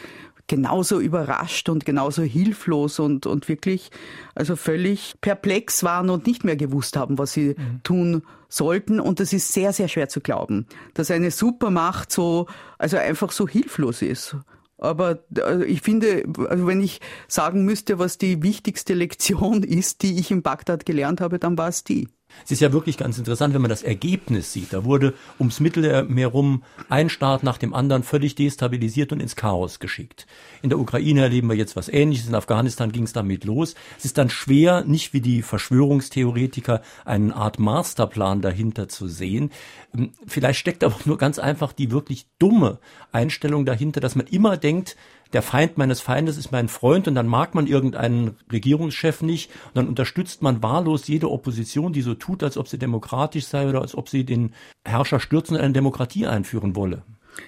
[0.51, 3.93] genauso überrascht und genauso hilflos und, und wirklich
[4.35, 7.81] also völlig perplex waren und nicht mehr gewusst haben, was sie mhm.
[7.85, 8.99] tun sollten.
[8.99, 13.47] Und das ist sehr, sehr schwer zu glauben, dass eine Supermacht so, also einfach so
[13.47, 14.37] hilflos ist.
[14.81, 20.19] Aber also ich finde, also wenn ich sagen müsste, was die wichtigste Lektion ist, die
[20.19, 22.09] ich in Bagdad gelernt habe, dann war es die.
[22.45, 24.73] Es ist ja wirklich ganz interessant, wenn man das Ergebnis sieht.
[24.73, 29.79] Da wurde ums Mittelmeer rum ein Staat nach dem anderen völlig destabilisiert und ins Chaos
[29.79, 30.27] geschickt.
[30.63, 32.29] In der Ukraine erleben wir jetzt was Ähnliches.
[32.29, 33.75] In Afghanistan ging es damit los.
[33.99, 39.51] Es ist dann schwer, nicht wie die Verschwörungstheoretiker eine Art Masterplan dahinter zu sehen.
[39.97, 42.79] Ähm, vielleicht steckt aber nur ganz einfach die wirklich dumme
[43.13, 44.97] Einstellung dahinter, dass man immer denkt,
[45.33, 49.77] der Feind meines Feindes ist mein Freund und dann mag man irgendeinen Regierungschef nicht und
[49.77, 53.81] dann unterstützt man wahllos jede Opposition, die so tut, als ob sie demokratisch sei oder
[53.81, 57.03] als ob sie den Herrscher stürzen und eine Demokratie einführen wolle.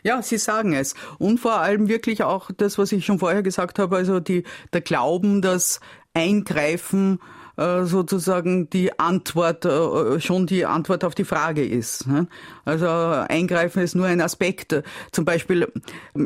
[0.04, 0.94] Ja, Sie sagen es.
[1.18, 4.80] Und vor allem wirklich auch das, was ich schon vorher gesagt habe, also die, der
[4.80, 5.80] Glauben, dass
[6.14, 7.18] Eingreifen
[7.56, 12.06] sozusagen die Antwort, äh, schon die Antwort auf die Frage ist.
[12.06, 12.26] Ne?
[12.64, 14.82] Also eingreifen ist nur ein Aspekt.
[15.10, 15.70] Zum Beispiel,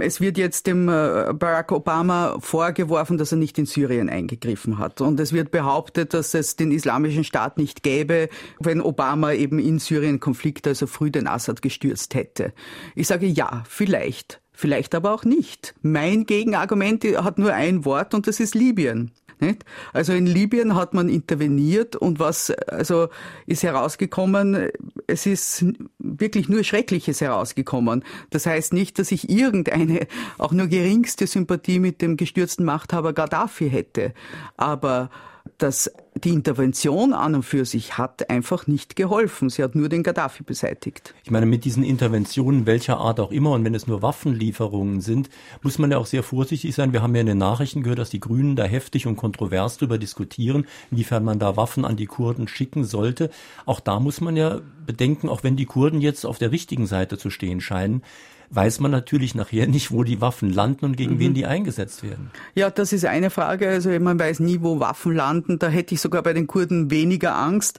[0.01, 5.01] es wird jetzt dem äh, Barack Obama vorgeworfen, dass er nicht in Syrien eingegriffen hat.
[5.01, 8.29] Und es wird behauptet, dass es den islamischen Staat nicht gäbe,
[8.61, 12.53] wenn Obama eben in Syrien Konflikt, also früh den Assad gestürzt hätte.
[12.95, 14.41] Ich sage ja, vielleicht.
[14.53, 15.75] Vielleicht aber auch nicht.
[15.83, 19.12] Mein Gegenargument hat nur ein Wort und das ist Libyen.
[19.38, 19.64] Nicht?
[19.92, 23.09] Also in Libyen hat man interveniert und was also
[23.46, 24.70] ist herausgekommen,
[25.07, 25.64] es ist
[25.99, 28.03] wirklich nur Schreckliches herausgekommen.
[28.31, 30.07] Das heißt nicht, dass ich irgendeine
[30.38, 34.14] auch nur geringste Sympathie mit dem gestürzten Machthaber Gaddafi hätte,
[34.57, 35.11] aber
[35.59, 39.51] dass die Intervention an und für sich hat einfach nicht geholfen.
[39.51, 41.14] Sie hat nur den Gaddafi beseitigt.
[41.25, 45.29] Ich meine, mit diesen Interventionen welcher Art auch immer und wenn es nur Waffenlieferungen sind,
[45.62, 46.92] muss man ja auch sehr vorsichtig sein.
[46.92, 49.99] Wir haben ja in den Nachrichten gehört, dass die Grünen da heftig und kontrovers darüber
[49.99, 53.31] diskutieren, inwiefern man da Waffen an die Kurden schicken sollte.
[53.64, 57.19] Auch da muss man ja bedenken, auch wenn die Kurden jetzt auf der richtigen Seite
[57.19, 58.03] zu stehen scheinen,
[58.50, 61.18] weiß man natürlich nachher nicht, wo die Waffen landen und gegen mhm.
[61.18, 62.30] wen die eingesetzt werden.
[62.54, 63.68] Ja, das ist eine Frage.
[63.68, 65.59] Also man weiß nie, wo Waffen landen.
[65.59, 67.78] Da hätte ich sogar bei den Kurden weniger Angst.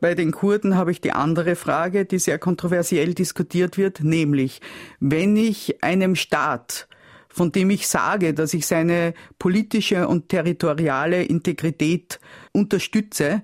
[0.00, 4.60] Bei den Kurden habe ich die andere Frage, die sehr kontroversiell diskutiert wird, nämlich
[5.00, 6.88] wenn ich einem Staat
[7.34, 12.20] von dem ich sage, dass ich seine politische und territoriale Integrität
[12.52, 13.42] unterstütze,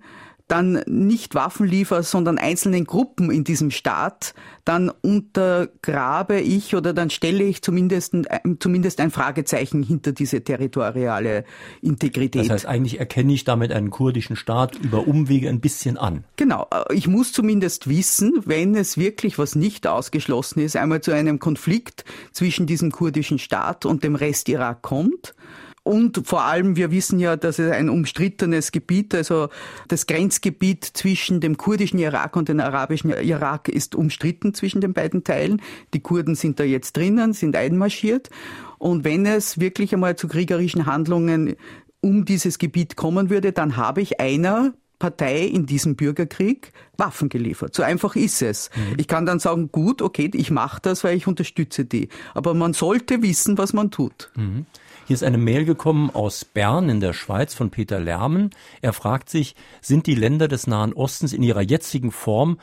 [0.51, 4.35] dann nicht Waffen liefere, sondern einzelnen Gruppen in diesem Staat,
[4.65, 8.15] dann untergrabe ich oder dann stelle ich zumindest,
[8.59, 11.45] zumindest ein Fragezeichen hinter diese territoriale
[11.83, 12.43] Integrität.
[12.43, 16.25] Das heißt, eigentlich erkenne ich damit einen kurdischen Staat über Umwege ein bisschen an.
[16.37, 16.69] Genau.
[16.93, 22.05] Ich muss zumindest wissen, wenn es wirklich was nicht ausgeschlossen ist, einmal zu einem Konflikt
[22.33, 25.35] zwischen diesem kurdischen Staat und dem Rest Irak kommt,
[25.90, 29.48] und vor allem, wir wissen ja, dass es ein umstrittenes Gebiet, also
[29.88, 35.24] das Grenzgebiet zwischen dem kurdischen Irak und dem arabischen Irak ist umstritten zwischen den beiden
[35.24, 35.61] Teilen.
[35.92, 38.31] Die Kurden sind da jetzt drinnen, sind einmarschiert.
[38.79, 41.57] Und wenn es wirklich einmal zu kriegerischen Handlungen
[42.00, 47.74] um dieses Gebiet kommen würde, dann habe ich einer Partei in diesem Bürgerkrieg Waffen geliefert.
[47.74, 48.70] So einfach ist es.
[48.76, 48.94] Mhm.
[48.98, 52.11] Ich kann dann sagen, gut, okay, ich mache das, weil ich unterstütze die.
[52.33, 54.31] Aber man sollte wissen, was man tut.
[54.37, 54.66] Mhm.
[55.11, 58.51] Hier ist eine Mail gekommen aus Bern in der Schweiz von Peter Lermen.
[58.81, 62.61] Er fragt sich, sind die Länder des Nahen Ostens in ihrer jetzigen Form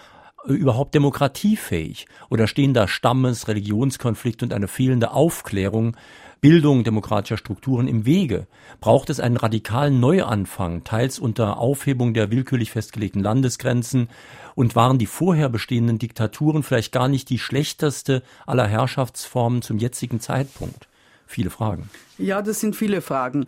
[0.48, 2.08] äh, überhaupt demokratiefähig?
[2.30, 5.98] Oder stehen da Stammes-, Religionskonflikte und eine fehlende Aufklärung,
[6.40, 8.48] Bildung demokratischer Strukturen im Wege?
[8.80, 14.08] Braucht es einen radikalen Neuanfang, teils unter Aufhebung der willkürlich festgelegten Landesgrenzen?
[14.56, 20.22] Und waren die vorher bestehenden Diktaturen vielleicht gar nicht die schlechteste aller Herrschaftsformen zum jetzigen
[20.22, 20.88] Zeitpunkt?
[21.28, 21.90] Viele Fragen.
[22.18, 23.46] Ja, das sind viele Fragen.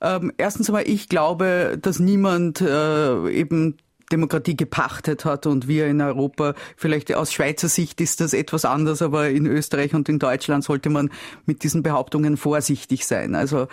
[0.00, 3.76] Ähm, erstens einmal, ich glaube, dass niemand äh, eben
[4.12, 9.00] Demokratie gepachtet hat und wir in Europa, vielleicht aus Schweizer Sicht ist das etwas anders,
[9.00, 11.10] aber in Österreich und in Deutschland sollte man
[11.46, 13.34] mit diesen Behauptungen vorsichtig sein.
[13.34, 13.68] Also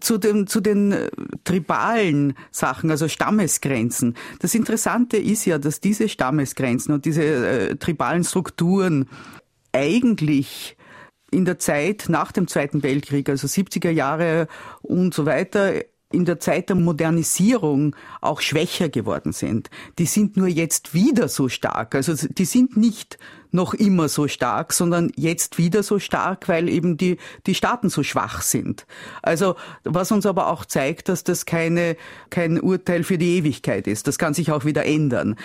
[0.00, 1.10] zu den, zu den äh,
[1.44, 4.16] tribalen Sachen, also Stammesgrenzen.
[4.40, 9.08] Das Interessante ist ja, dass diese Stammesgrenzen und diese äh, tribalen Strukturen
[9.72, 10.75] eigentlich
[11.30, 14.48] in der Zeit nach dem Zweiten Weltkrieg, also 70er Jahre
[14.82, 15.74] und so weiter,
[16.12, 19.70] in der Zeit der Modernisierung auch schwächer geworden sind.
[19.98, 21.94] Die sind nur jetzt wieder so stark.
[21.94, 23.18] Also die sind nicht
[23.56, 27.16] noch immer so stark, sondern jetzt wieder so stark, weil eben die,
[27.46, 28.86] die Staaten so schwach sind.
[29.22, 31.96] Also was uns aber auch zeigt, dass das keine,
[32.30, 34.06] kein Urteil für die Ewigkeit ist.
[34.06, 35.36] Das kann sich auch wieder ändern.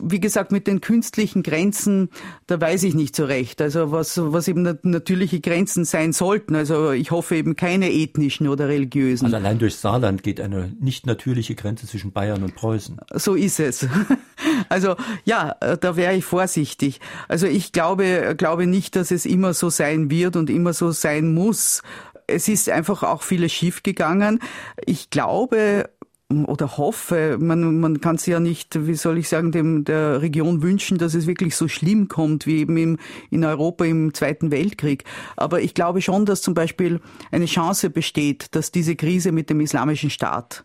[0.00, 2.10] Wie gesagt, mit den künstlichen Grenzen,
[2.46, 3.62] da weiß ich nicht so recht.
[3.62, 6.56] Also was, was eben natürliche Grenzen sein sollten.
[6.56, 9.26] Also ich hoffe eben keine ethnischen oder religiösen.
[9.26, 13.00] Also allein durch Saarland geht eine nicht natürliche Grenze zwischen Bayern und Preußen.
[13.14, 13.86] So ist es.
[14.68, 17.00] Also ja, da wäre ich vorsichtig.
[17.28, 21.34] Also ich glaube, glaube nicht, dass es immer so sein wird und immer so sein
[21.34, 21.82] muss.
[22.26, 24.40] Es ist einfach auch vieles schiefgegangen.
[24.86, 25.90] Ich glaube,
[26.46, 30.62] oder hoffe, man, man kann es ja nicht, wie soll ich sagen, dem der Region
[30.62, 32.98] wünschen, dass es wirklich so schlimm kommt wie eben im,
[33.30, 35.04] in Europa im Zweiten Weltkrieg.
[35.36, 37.00] Aber ich glaube schon, dass zum Beispiel
[37.32, 40.64] eine Chance besteht, dass diese Krise mit dem Islamischen Staat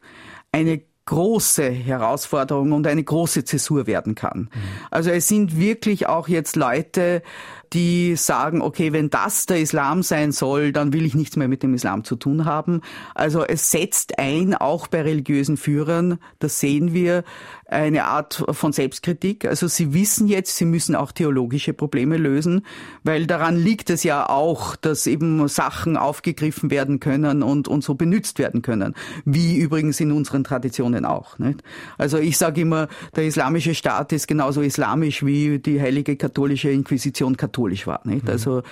[0.51, 4.39] eine große Herausforderung und eine große Zäsur werden kann.
[4.39, 4.49] Mhm.
[4.89, 7.21] Also es sind wirklich auch jetzt Leute,
[7.75, 11.61] die sagen, okay, wenn das der Islam sein soll, dann will ich nichts mehr mit
[11.61, 12.79] dem Islam zu tun haben.
[13.13, 17.25] Also es setzt ein, auch bei religiösen Führern, das sehen wir,
[17.67, 19.45] eine Art von Selbstkritik.
[19.45, 22.65] Also sie wissen jetzt, sie müssen auch theologische Probleme lösen,
[23.03, 27.95] weil daran liegt es ja auch, dass eben Sachen aufgegriffen werden können und, und so
[27.95, 28.93] benutzt werden können.
[29.25, 31.39] Wie übrigens in unseren Traditionen auch.
[31.39, 31.61] Nicht?
[31.97, 37.35] Also ich sage immer, der islamische Staat ist genauso islamisch wie die heilige katholische Inquisition
[37.35, 38.01] katholisch war.
[38.05, 38.23] Nicht?
[38.23, 38.29] Mhm.
[38.29, 38.63] Also,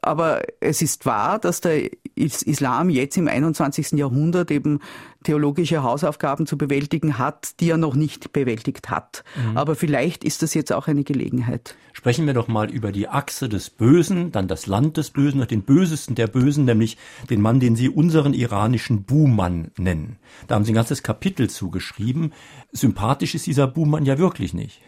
[0.00, 3.92] aber es ist wahr, dass der Islam jetzt im 21.
[3.92, 4.80] Jahrhundert eben
[5.22, 9.24] theologische Hausaufgaben zu bewältigen hat, die er noch nicht bewältigt hat.
[9.36, 9.56] Mhm.
[9.56, 11.76] Aber vielleicht ist das jetzt auch eine Gelegenheit.
[11.92, 15.50] Sprechen wir doch mal über die Achse des Bösen, dann das Land des Bösen und
[15.50, 16.96] den Bösesten der Bösen, nämlich
[17.28, 20.16] den Mann, den Sie unseren iranischen Buhmann nennen.
[20.48, 22.32] Da haben Sie ein ganzes Kapitel zugeschrieben.
[22.72, 24.80] Sympathisch ist dieser Buhmann ja wirklich nicht.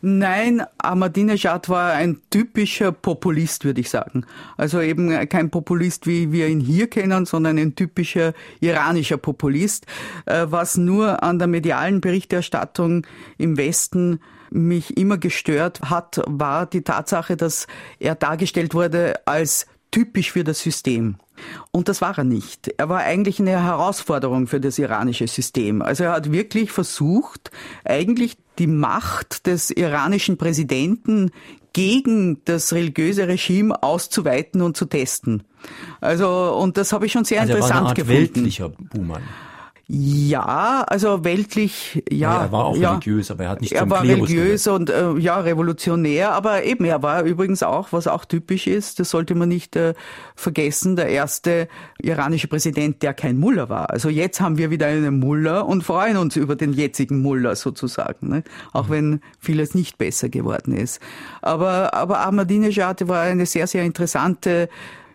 [0.00, 4.24] Nein, Ahmadinejad war ein typischer Populist, würde ich sagen.
[4.56, 9.86] Also eben kein Populist, wie wir ihn hier kennen, sondern ein typischer iranischer Populist,
[10.26, 13.06] äh, was nur an der medialen Berichterstattung
[13.38, 17.66] im Westen mich immer gestört hat, war die Tatsache, dass
[17.98, 21.16] er dargestellt wurde als typisch für das System.
[21.70, 22.68] Und das war er nicht.
[22.78, 25.82] Er war eigentlich eine Herausforderung für das iranische System.
[25.82, 27.50] Also er hat wirklich versucht,
[27.84, 31.30] eigentlich die Macht des iranischen Präsidenten
[31.72, 35.44] gegen das religiöse Regime auszuweiten und zu testen.
[36.00, 38.18] Also, und das habe ich schon sehr also interessant er war eine Art gefunden.
[38.18, 39.22] weltlicher Buhmann.
[39.90, 42.34] Ja, also weltlich, ja.
[42.34, 42.90] Ja, er war auch ja.
[42.90, 44.80] religiös, aber er hat nicht Er zum war Klerus religiös gehört.
[44.80, 49.08] und äh, ja, revolutionär, aber eben, er war übrigens auch, was auch typisch ist, das
[49.08, 49.94] sollte man nicht äh,
[50.36, 51.68] vergessen, der erste
[52.02, 53.88] iranische Präsident, der kein Mullah war.
[53.88, 58.28] Also jetzt haben wir wieder einen Mullah und freuen uns über den jetzigen Mullah sozusagen,
[58.28, 58.44] ne?
[58.74, 61.00] auch wenn vieles nicht besser geworden ist.
[61.40, 64.68] Aber, aber Ahmadinejad war eine sehr, sehr interessante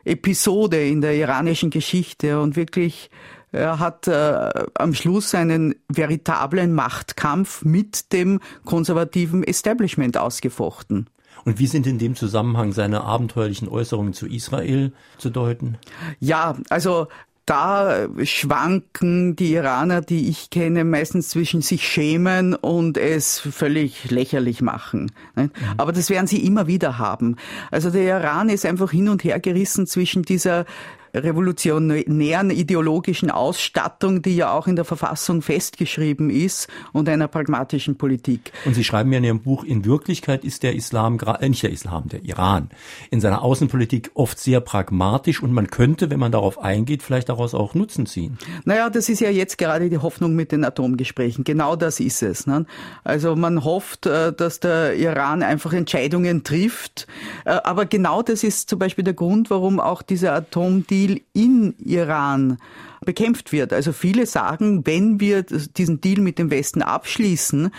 [0.04, 3.12] Episode in der iranischen Geschichte und wirklich
[3.54, 11.08] er hat äh, am Schluss einen veritablen Machtkampf mit dem konservativen Establishment ausgefochten.
[11.46, 15.78] Und wie sind in dem Zusammenhang seine abenteuerlichen Äußerungen zu Israel zu deuten?
[16.20, 17.08] Ja, also
[17.46, 24.62] da schwanken die Iraner, die ich kenne, meistens zwischen sich schämen und es völlig lächerlich
[24.62, 25.12] machen.
[25.36, 25.50] Ne?
[25.76, 27.36] Aber das werden sie immer wieder haben.
[27.70, 30.66] Also der Iran ist einfach hin und her gerissen zwischen dieser
[31.14, 38.52] revolutionären ideologischen Ausstattung, die ja auch in der Verfassung festgeschrieben ist, und einer pragmatischen Politik.
[38.66, 41.72] Und Sie schreiben ja in Ihrem Buch, in Wirklichkeit ist der Islam, äh, nicht der
[41.72, 42.70] Islam, der Iran,
[43.12, 47.54] in seiner Außenpolitik oft sehr pragmatisch und man könnte, wenn man darauf eingeht, vielleicht daraus
[47.54, 48.38] auch Nutzen ziehen.
[48.66, 51.44] Naja, das ist ja jetzt gerade die Hoffnung mit den Atomgesprächen.
[51.44, 52.48] Genau das ist es.
[52.48, 52.66] Ne?
[53.04, 57.08] Also man hofft, äh, dass der Iran einfach Entscheidungen trifft.
[57.46, 61.03] Äh, Aber genau das ist zum Beispiel der Grund, warum auch dieser Atomdeal
[61.34, 62.58] in Iran
[63.06, 63.74] bekämpft wird.
[63.74, 67.72] Also viele sagen, wenn wir diesen Deal mit dem Westen abschließen,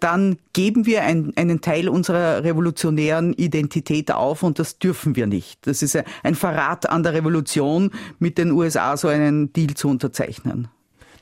[0.00, 5.66] dann geben wir ein, einen Teil unserer revolutionären Identität auf und das dürfen wir nicht.
[5.66, 10.68] Das ist ein Verrat an der Revolution, mit den USA so einen Deal zu unterzeichnen.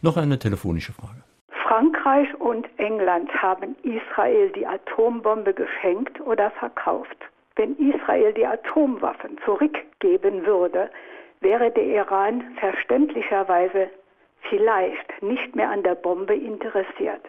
[0.01, 1.23] Noch eine telefonische Frage.
[1.63, 7.17] Frankreich und England haben Israel die Atombombe geschenkt oder verkauft.
[7.57, 10.91] Wenn Israel die Atomwaffen zurückgeben würde,
[11.41, 13.91] wäre der Iran verständlicherweise
[14.49, 17.23] vielleicht nicht mehr an der Bombe interessiert.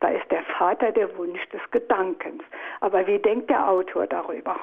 [0.00, 2.42] Da ist der Vater der Wunsch des Gedankens.
[2.80, 4.56] Aber wie denkt der Autor darüber?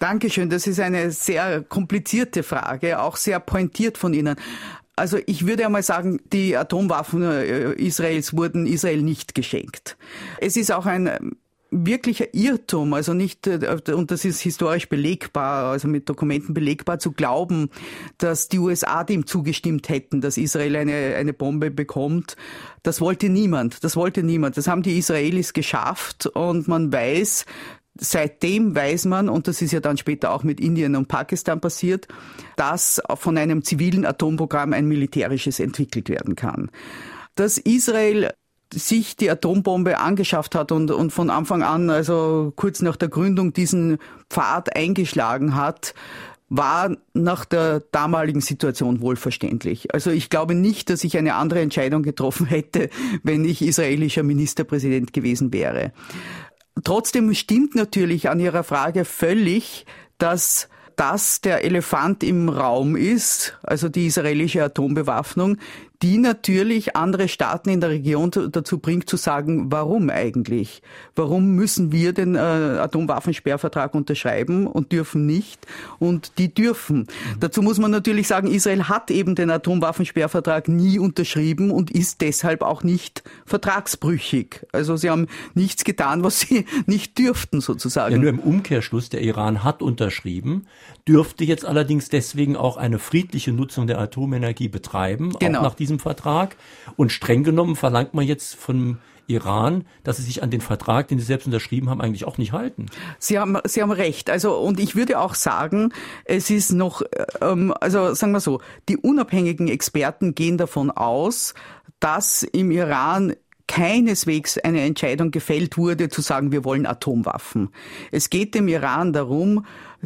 [0.00, 4.36] Dankeschön, das ist eine sehr komplizierte Frage, auch sehr pointiert von Ihnen.
[4.96, 9.96] Also ich würde einmal sagen, die Atomwaffen äh, Israels wurden Israel nicht geschenkt.
[10.40, 11.36] Es ist auch ein
[11.74, 17.12] wirklicher Irrtum, also nicht, äh, und das ist historisch belegbar, also mit Dokumenten belegbar, zu
[17.12, 17.70] glauben,
[18.18, 22.36] dass die USA dem zugestimmt hätten, dass Israel eine, eine Bombe bekommt.
[22.82, 24.56] Das wollte niemand, das wollte niemand.
[24.56, 27.44] Das haben die Israelis geschafft und man weiß,
[27.96, 32.08] Seitdem weiß man, und das ist ja dann später auch mit Indien und Pakistan passiert,
[32.56, 36.72] dass von einem zivilen Atomprogramm ein militärisches entwickelt werden kann.
[37.36, 38.32] Dass Israel
[38.72, 43.52] sich die Atombombe angeschafft hat und, und von Anfang an, also kurz nach der Gründung,
[43.52, 43.98] diesen
[44.30, 45.94] Pfad eingeschlagen hat,
[46.48, 49.92] war nach der damaligen Situation wohlverständlich.
[49.94, 52.90] Also ich glaube nicht, dass ich eine andere Entscheidung getroffen hätte,
[53.22, 55.92] wenn ich israelischer Ministerpräsident gewesen wäre.
[56.82, 59.86] Trotzdem stimmt natürlich an Ihrer Frage völlig,
[60.18, 65.58] dass das der Elefant im Raum ist, also die israelische Atombewaffnung,
[66.02, 70.82] die natürlich andere Staaten in der Region dazu bringt zu sagen, warum eigentlich?
[71.14, 75.66] Warum müssen wir den äh, Atomwaffensperrvertrag unterschreiben und dürfen nicht?
[75.98, 76.98] Und die dürfen.
[76.98, 77.40] Mhm.
[77.40, 82.62] Dazu muss man natürlich sagen, Israel hat eben den Atomwaffensperrvertrag nie unterschrieben und ist deshalb
[82.62, 84.66] auch nicht vertragsbrüchig.
[84.72, 88.12] Also sie haben nichts getan, was sie nicht dürften sozusagen.
[88.14, 90.66] Ja, nur im Umkehrschluss, der Iran hat unterschrieben,
[91.06, 95.58] dürfte jetzt allerdings deswegen auch eine friedliche Nutzung der Atomenergie betreiben, genau.
[95.58, 96.56] auch nach diesem Vertrag.
[96.96, 101.18] Und streng genommen verlangt man jetzt vom Iran, dass sie sich an den Vertrag, den
[101.18, 102.86] sie selbst unterschrieben haben, eigentlich auch nicht halten.
[103.18, 104.28] Sie haben, Sie haben recht.
[104.30, 105.92] Also, und ich würde auch sagen,
[106.24, 107.02] es ist noch,
[107.40, 111.54] ähm, also sagen wir so, die unabhängigen Experten gehen davon aus,
[112.00, 113.34] dass im Iran
[113.66, 117.70] keineswegs eine Entscheidung gefällt wurde, zu sagen, wir wollen Atomwaffen.
[118.10, 119.64] Es geht dem Iran darum,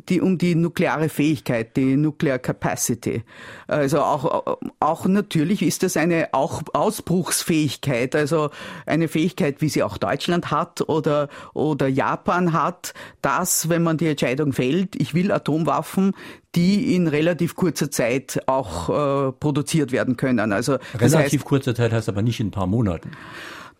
[0.09, 3.23] die, um die nukleare Fähigkeit, die Nuclear Capacity.
[3.67, 8.51] Also auch, auch natürlich ist das eine auch Ausbruchsfähigkeit, also
[8.87, 14.09] eine Fähigkeit, wie sie auch Deutschland hat oder, oder Japan hat, dass, wenn man die
[14.09, 16.15] Entscheidung fällt, ich will Atomwaffen,
[16.55, 20.53] die in relativ kurzer Zeit auch äh, produziert werden können.
[20.53, 23.11] Also relativ heißt, kurzer Zeit heißt aber nicht in ein paar Monaten.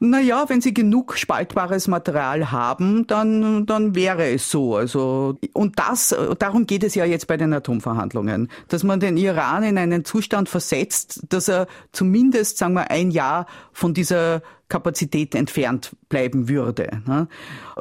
[0.01, 4.77] Naja, wenn sie genug spaltbares Material haben, dann, dann wäre es so.
[4.77, 9.65] Also, und das, darum geht es ja jetzt bei den Atomverhandlungen, dass man den Iran
[9.65, 15.97] in einen Zustand versetzt, dass er zumindest, sagen wir, ein Jahr von dieser Kapazität entfernt
[16.09, 17.03] bleiben würde.
[17.07, 17.27] Ne?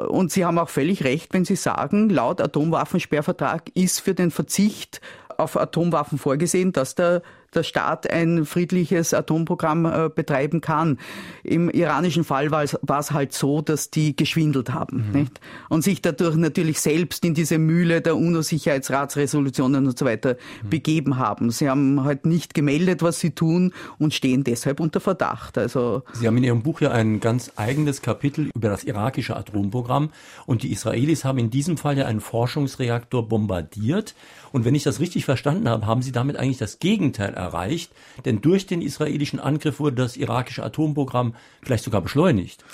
[0.08, 5.00] Und Sie haben auch völlig recht, wenn Sie sagen, laut Atomwaffensperrvertrag ist für den Verzicht
[5.36, 7.22] auf Atomwaffen vorgesehen, dass der
[7.54, 10.98] der Staat ein friedliches Atomprogramm äh, betreiben kann.
[11.42, 15.20] Im iranischen Fall war es, halt so, dass die geschwindelt haben mhm.
[15.20, 15.40] nicht?
[15.68, 20.68] und sich dadurch natürlich selbst in diese Mühle der UNO-Sicherheitsratsresolutionen und so weiter mhm.
[20.68, 21.50] begeben haben.
[21.50, 25.56] Sie haben halt nicht gemeldet, was sie tun und stehen deshalb unter Verdacht.
[25.56, 30.10] Also Sie haben in Ihrem Buch ja ein ganz eigenes Kapitel über das irakische Atomprogramm
[30.46, 34.14] und die Israelis haben in diesem Fall ja einen Forschungsreaktor bombardiert
[34.52, 37.92] und wenn ich das richtig verstanden habe, haben Sie damit eigentlich das Gegenteil erreicht,
[38.24, 42.64] denn durch den israelischen Angriff wurde das irakische Atomprogramm vielleicht sogar beschleunigt.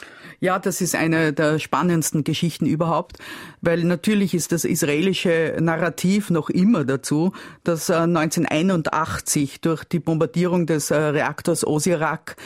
[0.44, 3.16] Ja, das ist eine der spannendsten Geschichten überhaupt,
[3.62, 7.32] weil natürlich ist das israelische Narrativ noch immer dazu,
[7.62, 12.36] dass 1981 äh, durch die Bombardierung des äh, Reaktors Osirak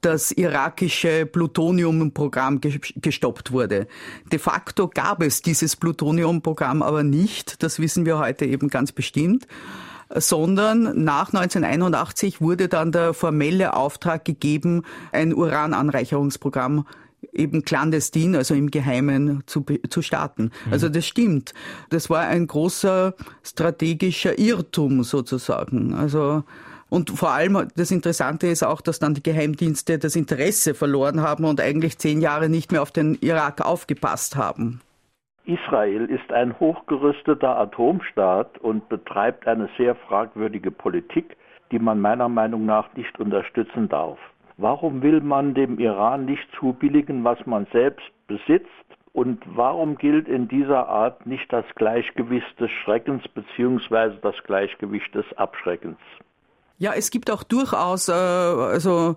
[0.00, 3.86] das irakische Plutoniumprogramm gestoppt wurde.
[4.32, 9.46] De facto gab es dieses Plutoniumprogramm aber nicht, das wissen wir heute eben ganz bestimmt
[10.16, 14.82] sondern nach 1981 wurde dann der formelle Auftrag gegeben,
[15.12, 16.84] ein Urananreicherungsprogramm
[17.32, 20.50] eben clandestin, also im Geheimen zu, zu starten.
[20.66, 20.72] Mhm.
[20.72, 21.54] Also das stimmt.
[21.90, 25.94] Das war ein großer strategischer Irrtum sozusagen.
[25.94, 26.44] Also
[26.90, 31.44] und vor allem das Interessante ist auch, dass dann die Geheimdienste das Interesse verloren haben
[31.44, 34.80] und eigentlich zehn Jahre nicht mehr auf den Irak aufgepasst haben.
[35.44, 41.36] Israel ist ein hochgerüsteter Atomstaat und betreibt eine sehr fragwürdige Politik,
[41.70, 44.18] die man meiner Meinung nach nicht unterstützen darf.
[44.56, 48.68] Warum will man dem Iran nicht zubilligen, was man selbst besitzt?
[49.12, 54.16] Und warum gilt in dieser Art nicht das Gleichgewicht des Schreckens bzw.
[54.20, 55.98] das Gleichgewicht des Abschreckens?
[56.78, 59.16] Ja, es gibt auch durchaus äh, also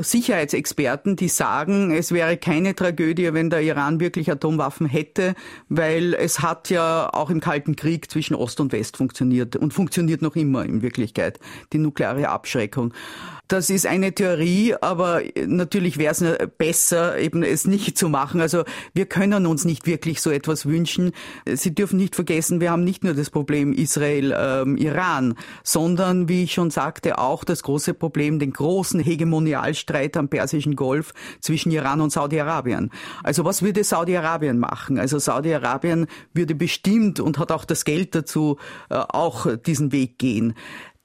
[0.00, 5.34] Sicherheitsexperten, die sagen, es wäre keine Tragödie, wenn der Iran wirklich Atomwaffen hätte,
[5.68, 10.22] weil es hat ja auch im Kalten Krieg zwischen Ost und West funktioniert und funktioniert
[10.22, 11.38] noch immer in Wirklichkeit,
[11.72, 12.94] die nukleare Abschreckung.
[13.48, 16.22] Das ist eine Theorie, aber natürlich wäre es
[16.58, 18.42] besser, eben es nicht zu machen.
[18.42, 21.12] Also wir können uns nicht wirklich so etwas wünschen.
[21.46, 26.52] Sie dürfen nicht vergessen, wir haben nicht nur das Problem Israel-Iran, ähm, sondern, wie ich
[26.52, 29.00] schon sagte, auch das große Problem, den großen
[29.58, 32.90] Hegemonialstreit am Persischen Golf zwischen Iran und Saudi-Arabien.
[33.22, 34.98] Also was würde Saudi-Arabien machen?
[34.98, 38.58] Also Saudi-Arabien würde bestimmt und hat auch das Geld dazu,
[38.90, 40.54] äh, auch diesen Weg gehen.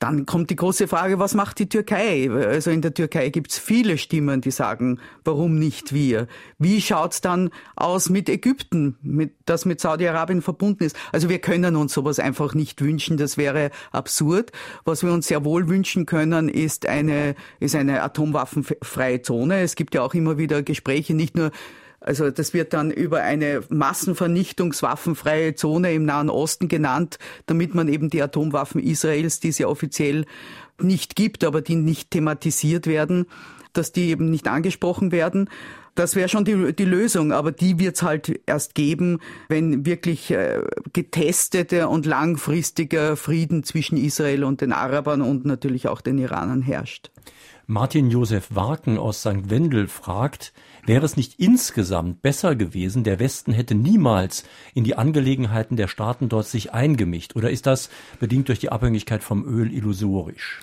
[0.04, 2.30] Dann kommt die große Frage, was macht die Türkei?
[2.30, 6.28] Also in der Türkei gibt es viele Stimmen, die sagen, warum nicht wir?
[6.60, 10.98] Wie schaut's dann aus mit Ägypten, mit, das mit Saudi-Arabien verbunden ist?
[11.14, 14.52] Also wir können uns sowas einfach nicht wünschen, das wäre absurd.
[14.84, 19.62] Was wir uns sehr wohl wünschen können, ist eine, ist eine atomwaffenfreie Zone.
[19.62, 21.52] Es gibt ja auch immer wieder Gespräche, nicht nur
[22.04, 28.10] also das wird dann über eine massenvernichtungswaffenfreie Zone im Nahen Osten genannt, damit man eben
[28.10, 30.26] die Atomwaffen Israels, die es ja offiziell
[30.82, 33.26] nicht gibt, aber die nicht thematisiert werden,
[33.72, 35.50] dass die eben nicht angesprochen werden.
[35.96, 40.32] Das wäre schon die, die Lösung, aber die wird es halt erst geben, wenn wirklich
[40.32, 46.64] äh, getesteter und langfristiger Frieden zwischen Israel und den Arabern und natürlich auch den Iranern
[46.64, 47.12] herrscht.
[47.68, 49.50] Martin Josef Warken aus St.
[49.50, 50.52] Wendel fragt,
[50.86, 56.30] wäre es nicht insgesamt besser gewesen, der Westen hätte niemals in die Angelegenheiten der Staaten
[56.30, 57.36] dort sich eingemischt?
[57.36, 60.60] Oder ist das bedingt durch die Abhängigkeit vom Öl illusorisch?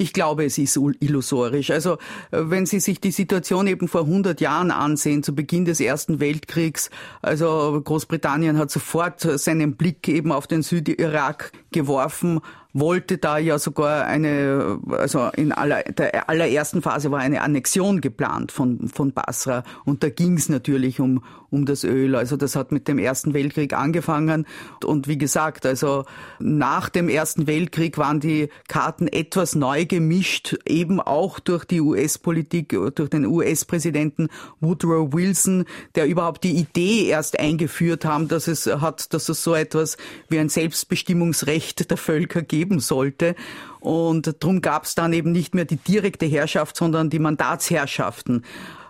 [0.00, 1.70] Ich glaube, es ist illusorisch.
[1.70, 1.98] Also
[2.30, 6.88] wenn Sie sich die Situation eben vor 100 Jahren ansehen, zu Beginn des Ersten Weltkriegs,
[7.20, 12.40] also Großbritannien hat sofort seinen Blick eben auf den Südirak geworfen,
[12.72, 18.52] wollte da ja sogar eine, also in aller, der allerersten Phase war eine Annexion geplant
[18.52, 22.14] von, von Basra und da ging es natürlich um, um das Öl.
[22.14, 24.46] Also das hat mit dem Ersten Weltkrieg angefangen
[24.84, 26.04] und wie gesagt, also
[26.38, 32.76] nach dem Ersten Weltkrieg waren die Karten etwas neu gemischt, eben auch durch die US-Politik,
[32.94, 34.28] durch den US-Präsidenten
[34.60, 35.64] Woodrow Wilson,
[35.96, 39.96] der überhaupt die Idee erst eingeführt haben, dass es hat, dass es so etwas
[40.28, 43.34] wie ein Selbstbestimmungsrecht der Völker gibt geben sollte.
[43.80, 48.44] Und darum gab es dann eben nicht mehr die direkte Herrschaft, sondern die Mandatsherrschaften.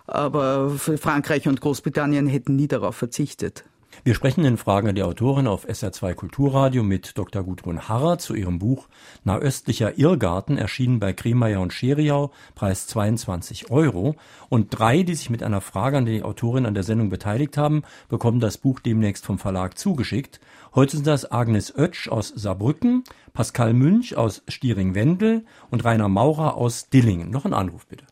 [0.07, 3.63] Aber Frankreich und Großbritannien hätten nie darauf verzichtet.
[4.03, 7.43] Wir sprechen in Fragen an die Autorin auf SR2 Kulturradio mit Dr.
[7.43, 8.87] Gudrun Harrer zu ihrem Buch
[9.23, 14.15] Nahöstlicher Irrgarten, erschienen bei Kremeyer und Scheriau, Preis 22 Euro.
[14.49, 17.83] Und drei, die sich mit einer Frage an die Autorin an der Sendung beteiligt haben,
[18.09, 20.39] bekommen das Buch demnächst vom Verlag zugeschickt.
[20.73, 26.89] Heute sind das Agnes Oetsch aus Saarbrücken, Pascal Münch aus Stiering-Wendel und Rainer Maurer aus
[26.89, 27.29] Dillingen.
[27.29, 28.10] Noch ein Anruf bitte.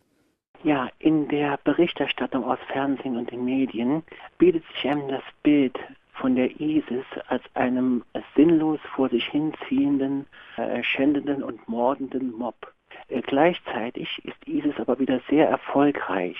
[0.64, 4.04] Ja, in der Berichterstattung aus Fernsehen und den Medien
[4.38, 5.80] bietet sich einem das Bild
[6.16, 8.04] von der ISIS als einem
[8.36, 10.26] sinnlos vor sich hinziehenden,
[10.58, 12.74] äh, schändenden und mordenden Mob.
[13.08, 16.38] Äh, gleichzeitig ist ISIS aber wieder sehr erfolgreich.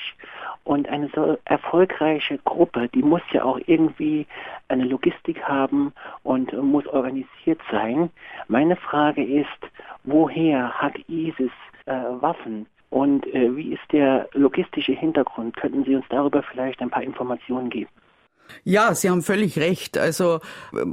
[0.66, 4.28] Und eine so erfolgreiche Gruppe, die muss ja auch irgendwie
[4.68, 5.94] eine Logistik haben
[6.24, 8.10] und muss organisiert sein.
[8.50, 9.72] Meine Frage ist,
[10.04, 11.52] woher hat ISIS
[11.86, 12.66] äh, Waffen?
[12.90, 15.56] Und äh, wie ist der logistische Hintergrund?
[15.56, 17.90] Könnten Sie uns darüber vielleicht ein paar Informationen geben?
[18.64, 19.98] Ja, Sie haben völlig recht.
[19.98, 20.40] Also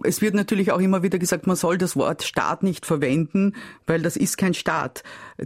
[0.04, 3.54] es wird natürlich auch immer wieder gesagt, man soll das Wort Staat nicht verwenden,
[3.86, 5.02] weil das ist kein Staat.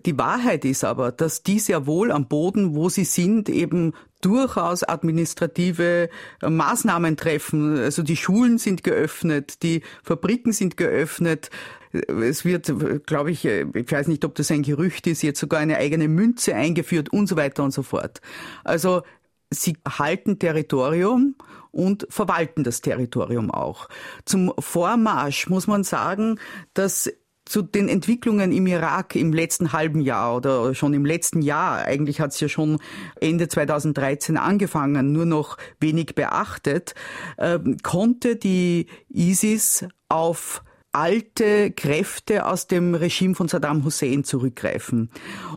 [0.07, 4.82] Die Wahrheit ist aber, dass die sehr wohl am Boden, wo sie sind, eben durchaus
[4.82, 6.08] administrative
[6.42, 7.78] Maßnahmen treffen.
[7.78, 11.50] Also die Schulen sind geöffnet, die Fabriken sind geöffnet,
[11.92, 12.72] es wird,
[13.06, 16.54] glaube ich, ich weiß nicht, ob das ein Gerücht ist, jetzt sogar eine eigene Münze
[16.54, 18.20] eingeführt und so weiter und so fort.
[18.62, 19.02] Also
[19.50, 21.34] sie halten Territorium
[21.72, 23.88] und verwalten das Territorium auch.
[24.24, 26.38] Zum Vormarsch muss man sagen,
[26.74, 27.12] dass
[27.45, 32.20] zu den Entwicklungen im Irak im letzten halben Jahr oder schon im letzten Jahr, eigentlich
[32.20, 32.78] hat es ja schon
[33.20, 36.95] Ende 2013 angefangen, nur noch wenig beachtet,
[37.36, 40.62] äh, konnte die ISIS auf
[40.93, 45.11] alte Kräfte aus dem Regime von Saddam Hussein zurückgreifen.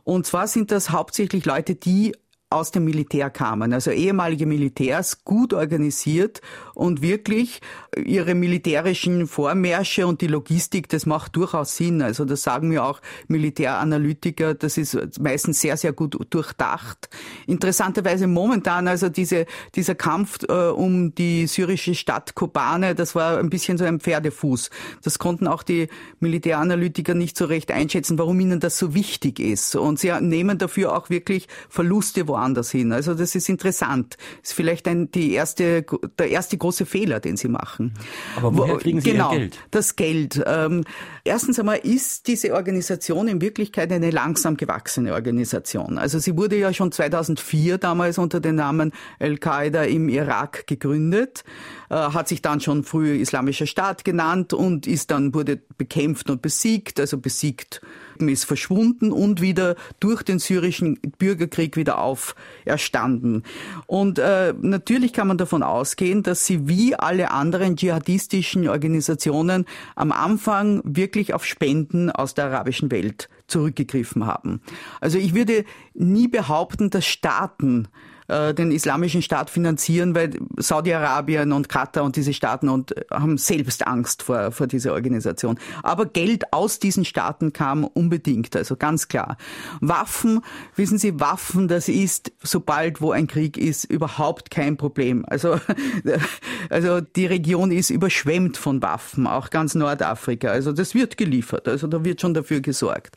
[0.04, 2.14] Und zwar sind das hauptsächlich Leute, die
[2.54, 6.42] aus dem Militär kamen, also ehemalige Militärs, gut organisiert
[6.74, 7.62] und wirklich
[7.96, 12.02] ihre militärischen Vormärsche und die Logistik, das macht durchaus Sinn.
[12.02, 17.10] Also das sagen mir auch Militäranalytiker, das ist meistens sehr, sehr gut durchdacht.
[17.48, 19.46] Interessanterweise momentan, also diese,
[19.76, 24.70] dieser Kampf äh, um die syrische Stadt Kobane, das war ein bisschen so ein Pferdefuß.
[25.04, 25.88] Das konnten auch die
[26.20, 29.76] Militäranalytiker nicht so recht einschätzen, warum ihnen das so wichtig ist.
[29.76, 32.92] Und sie nehmen dafür auch wirklich Verluste woanders hin.
[32.92, 34.18] Also das ist interessant.
[34.42, 35.86] Das ist vielleicht ein, die erste,
[36.20, 37.94] der erste große Fehler, den sie machen.
[38.38, 39.58] Aber woher kriegen sie genau, Geld?
[39.72, 40.44] Das Geld.
[40.46, 40.84] Ähm,
[41.24, 45.98] erstens einmal ist diese Organisation in Wirklichkeit eine langsam gewachsene Organisation.
[45.98, 51.44] Also sie wurde ja schon 2004 damals unter dem Namen Al-Qaida im Irak gegründet,
[51.90, 56.42] äh, hat sich dann schon früh Islamischer Staat genannt und ist dann wurde bekämpft und
[56.42, 57.82] besiegt, also besiegt
[58.20, 63.44] ist verschwunden und wieder durch den syrischen Bürgerkrieg wieder auferstanden.
[63.88, 70.12] Und äh, natürlich kann man davon ausgehen, dass sie wie alle anderen dschihadistischen Organisationen am
[70.12, 74.62] Anfang wirklich auf Spenden aus der arabischen Welt zurückgegriffen haben.
[75.02, 77.88] Also ich würde nie behaupten, dass Staaten
[78.28, 83.38] äh, den islamischen Staat finanzieren, weil Saudi-Arabien und Katar und diese Staaten und äh, haben
[83.38, 85.60] selbst Angst vor, vor dieser Organisation.
[85.82, 89.38] Aber Geld aus diesen Staaten kam unbedingt, also ganz klar.
[89.82, 90.42] Waffen,
[90.76, 95.26] wissen Sie, Waffen, das ist, sobald wo ein Krieg ist, überhaupt kein Problem.
[95.28, 95.60] Also,
[96.70, 100.50] also die Region ist überschwemmt von Waffen, auch ganz Nordafrika.
[100.50, 103.16] Also das wird geliefert, also da wird schon dafür gesorgt.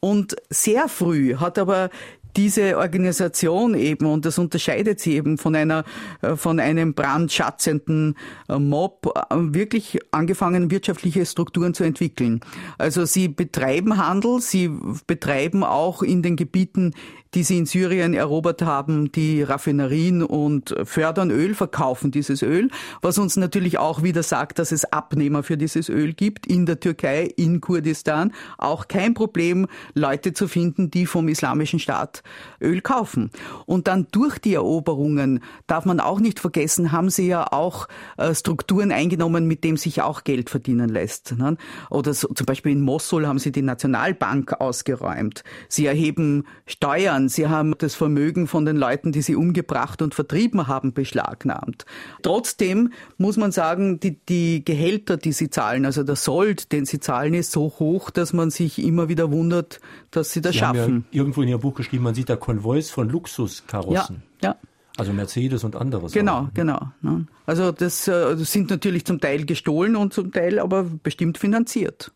[0.00, 1.90] Und sehr früh hat aber
[2.36, 5.84] diese Organisation eben, und das unterscheidet sie eben von einer,
[6.22, 8.16] äh, von einem brandschatzenden
[8.48, 12.40] äh, Mob, äh, wirklich angefangen, wirtschaftliche Strukturen zu entwickeln.
[12.78, 14.70] Also sie betreiben Handel, sie
[15.06, 16.94] betreiben auch in den Gebieten,
[17.36, 22.70] die sie in Syrien erobert haben, die Raffinerien und fördern Öl, verkaufen dieses Öl,
[23.02, 26.80] was uns natürlich auch wieder sagt, dass es Abnehmer für dieses Öl gibt in der
[26.80, 28.32] Türkei, in Kurdistan.
[28.56, 32.22] Auch kein Problem, Leute zu finden, die vom Islamischen Staat
[32.58, 33.30] Öl kaufen.
[33.66, 38.34] Und dann durch die Eroberungen, darf man auch nicht vergessen, haben sie ja auch äh,
[38.34, 41.36] Strukturen eingenommen, mit dem sich auch Geld verdienen lässt.
[41.36, 41.58] Ne?
[41.90, 45.44] Oder so, zum Beispiel in Mosul haben sie die Nationalbank ausgeräumt.
[45.68, 50.66] Sie erheben Steuern Sie haben das Vermögen von den Leuten, die sie umgebracht und vertrieben
[50.66, 51.84] haben, beschlagnahmt.
[52.22, 57.00] Trotzdem muss man sagen, die, die Gehälter, die sie zahlen, also der Sold, den sie
[57.00, 60.80] zahlen, ist so hoch, dass man sich immer wieder wundert, dass sie das sie schaffen.
[60.80, 64.22] Haben ja irgendwo in Ihrem Buch geschrieben, man sieht da Konvois von Luxuskarossen.
[64.42, 64.56] Ja, ja.
[64.96, 66.12] Also Mercedes und anderes.
[66.12, 66.54] Genau, auch.
[66.54, 66.90] genau.
[67.02, 67.26] Ne?
[67.44, 72.12] Also das, äh, das sind natürlich zum Teil gestohlen und zum Teil aber bestimmt finanziert.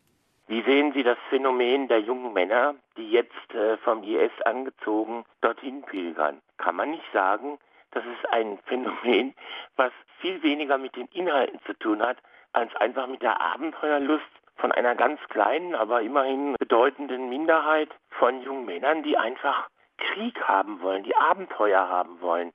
[0.51, 5.83] Wie sehen Sie das Phänomen der jungen Männer, die jetzt äh, vom IS angezogen dorthin
[5.83, 6.43] pilgern?
[6.59, 7.61] Kann man nicht sagen,
[7.93, 9.33] das ist ein Phänomen,
[9.77, 12.17] was viel weniger mit den Inhalten zu tun hat,
[12.53, 14.27] als einfach mit der Abenteuerlust
[14.57, 20.83] von einer ganz kleinen, aber immerhin bedeutenden Minderheit von jungen Männern, die einfach Krieg haben
[20.83, 22.53] wollen, die Abenteuer haben wollen.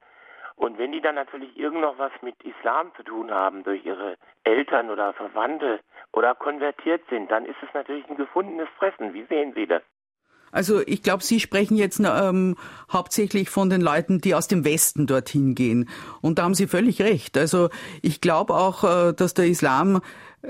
[0.56, 4.16] Und wenn die dann natürlich irgend noch was mit Islam zu tun haben, durch ihre
[4.44, 5.80] Eltern oder Verwandte
[6.14, 9.14] oder konvertiert sind, dann ist es natürlich ein gefundenes Fressen.
[9.14, 9.82] Wie sehen Sie das?
[10.52, 12.56] Also ich glaube, Sie sprechen jetzt ähm,
[12.90, 15.90] hauptsächlich von den Leuten, die aus dem Westen dorthin gehen.
[16.22, 17.38] Und da haben Sie völlig recht.
[17.38, 17.70] Also
[18.02, 20.02] ich glaube auch, äh, dass der Islam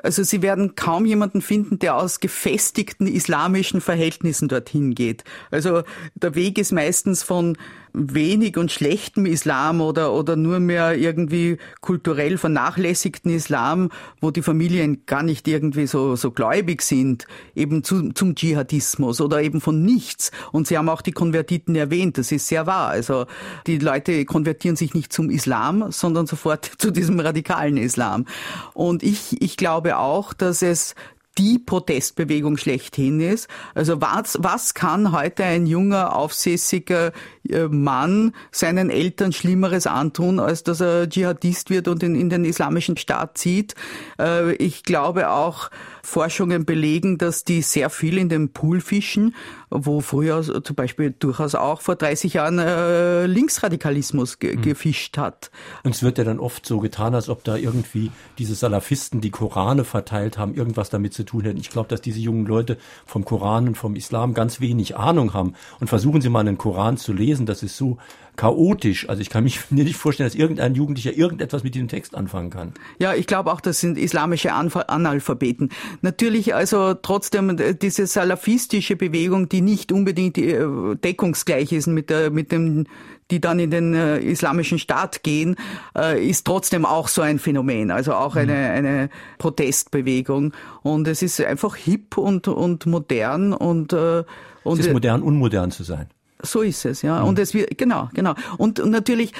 [0.04, 5.24] also Sie werden kaum jemanden finden, der aus gefestigten islamischen Verhältnissen dorthin geht.
[5.52, 5.84] Also
[6.16, 7.58] der Weg ist meistens von
[7.96, 13.90] wenig und schlechtem Islam oder, oder nur mehr irgendwie kulturell vernachlässigten Islam,
[14.20, 17.26] wo die Familien gar nicht irgendwie so, so gläubig sind,
[17.56, 20.32] eben zu, zum Dschihadismus oder eben von nichts.
[20.52, 22.90] Und Sie haben auch die Konvertiten erwähnt, das ist sehr wahr.
[22.90, 23.26] Also
[23.66, 28.26] die Leute konvertieren sich nicht zum Islam, sondern sofort zu diesem radikalen Islam.
[28.74, 30.96] Und ich, ich glaube auch, dass es
[31.38, 33.48] die Protestbewegung schlechthin ist.
[33.74, 37.12] Also was, was kann heute ein junger, aufsässiger
[37.50, 42.46] äh, Mann seinen Eltern Schlimmeres antun, als dass er Dschihadist wird und in, in den
[42.46, 43.76] islamischen Staat zieht?
[44.20, 45.70] Äh, ich glaube auch,
[46.06, 49.36] Forschungen belegen, dass die sehr viel in dem Pool fischen,
[49.70, 54.62] wo früher zum Beispiel durchaus auch vor 30 Jahren äh, Linksradikalismus ge mhm.
[54.62, 55.52] gefischt hat.
[55.84, 59.32] Und es wird ja dann oft so getan, als ob da irgendwie diese Salafisten, die
[59.32, 61.60] Korane verteilt haben, irgendwas damit zu tun hätten.
[61.60, 65.54] Ich glaube, dass diese jungen Leute vom Koran und vom Islam ganz wenig Ahnung haben.
[65.80, 67.98] Und versuchen Sie mal einen Koran zu lesen, das ist so
[68.36, 69.08] chaotisch.
[69.10, 72.50] Also ich kann mich mir nicht vorstellen, dass irgendein Jugendlicher irgendetwas mit diesem Text anfangen
[72.50, 72.74] kann.
[73.00, 75.70] Ja, ich glaube auch, das sind islamische Analphabeten.
[76.02, 80.66] Natürlich also trotzdem äh, diese salafistische Bewegung, die nicht unbedingt äh,
[80.96, 82.86] deckungsgleich ist mit der, mit dem
[83.32, 85.56] die dann in den äh, islamischen Staat gehen,
[85.98, 88.72] äh, ist trotzdem auch so ein Phänomen, also auch eine, mhm.
[88.72, 90.54] eine Protestbewegung.
[90.84, 94.24] Und es ist einfach hip und, und modern und, äh,
[94.64, 96.08] und es ist modern, unmodern zu sein.
[96.46, 97.22] So ist es, ja.
[97.22, 97.28] Mhm.
[97.28, 98.36] Und es wird, genau, genau.
[98.58, 99.34] Und, und natürlich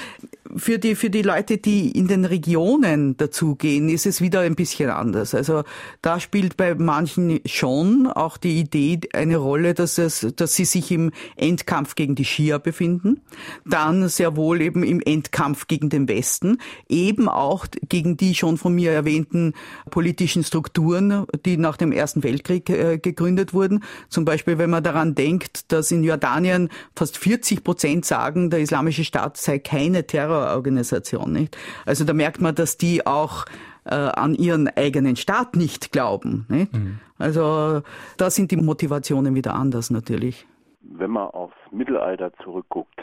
[0.54, 4.90] für die, für die Leute, die in den Regionen dazugehen, ist es wieder ein bisschen
[4.90, 5.34] anders.
[5.34, 5.64] Also
[6.02, 10.90] da spielt bei manchen schon auch die Idee eine Rolle, dass es, dass sie sich
[10.90, 13.20] im Endkampf gegen die Schia befinden.
[13.64, 16.58] Dann sehr wohl eben im Endkampf gegen den Westen.
[16.88, 19.54] Eben auch gegen die schon von mir erwähnten
[19.90, 23.82] politischen Strukturen, die nach dem Ersten Weltkrieg äh, gegründet wurden.
[24.08, 29.04] Zum Beispiel, wenn man daran denkt, dass in Jordanien fast 40 Prozent sagen, der Islamische
[29.04, 31.32] Staat sei keine Terrororganisation.
[31.32, 31.56] Nicht?
[31.84, 33.44] Also da merkt man, dass die auch
[33.84, 36.46] äh, an ihren eigenen Staat nicht glauben.
[36.48, 36.72] Nicht?
[36.72, 36.98] Mhm.
[37.18, 37.82] Also
[38.16, 40.46] da sind die Motivationen wieder anders natürlich.
[40.80, 43.00] Wenn man aufs Mittelalter zurückguckt,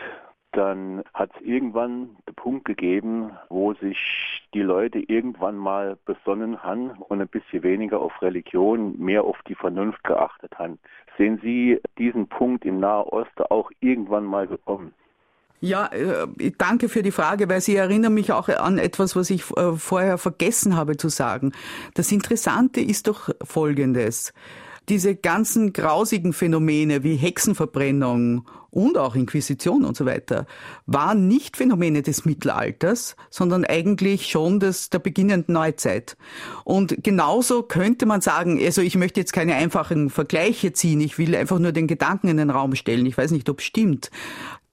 [0.54, 3.97] dann hat es irgendwann den Punkt gegeben, wo sich
[4.54, 9.56] die Leute irgendwann mal besonnen haben und ein bisschen weniger auf Religion, mehr auf die
[9.56, 10.80] Vernunft geachtet haben.
[11.18, 14.93] Sehen Sie diesen Punkt im Nahosten auch irgendwann mal gekommen?
[15.60, 19.49] Ja, äh, danke für die Frage, weil Sie erinnern mich auch an etwas, was ich
[19.56, 21.54] äh, vorher vergessen habe zu sagen.
[21.93, 24.34] Das Interessante ist doch Folgendes
[24.89, 30.45] diese ganzen grausigen Phänomene wie Hexenverbrennung und auch Inquisition und so weiter
[30.86, 36.17] waren nicht Phänomene des Mittelalters, sondern eigentlich schon des, der beginnenden Neuzeit.
[36.63, 41.36] Und genauso könnte man sagen, also ich möchte jetzt keine einfachen Vergleiche ziehen, ich will
[41.36, 44.09] einfach nur den Gedanken in den Raum stellen, ich weiß nicht, ob es stimmt,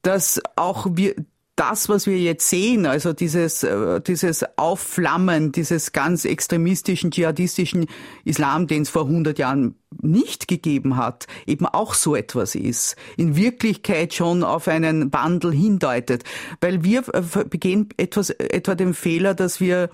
[0.02, 1.14] dass auch wir
[1.60, 7.84] das, was wir jetzt sehen, also dieses, äh, dieses Aufflammen dieses ganz extremistischen, dschihadistischen
[8.24, 13.36] Islam, den es vor 100 Jahren nicht gegeben hat, eben auch so etwas ist, in
[13.36, 16.24] Wirklichkeit schon auf einen Wandel hindeutet.
[16.62, 19.90] Weil wir äh, begehen etwas, etwa den Fehler, dass wir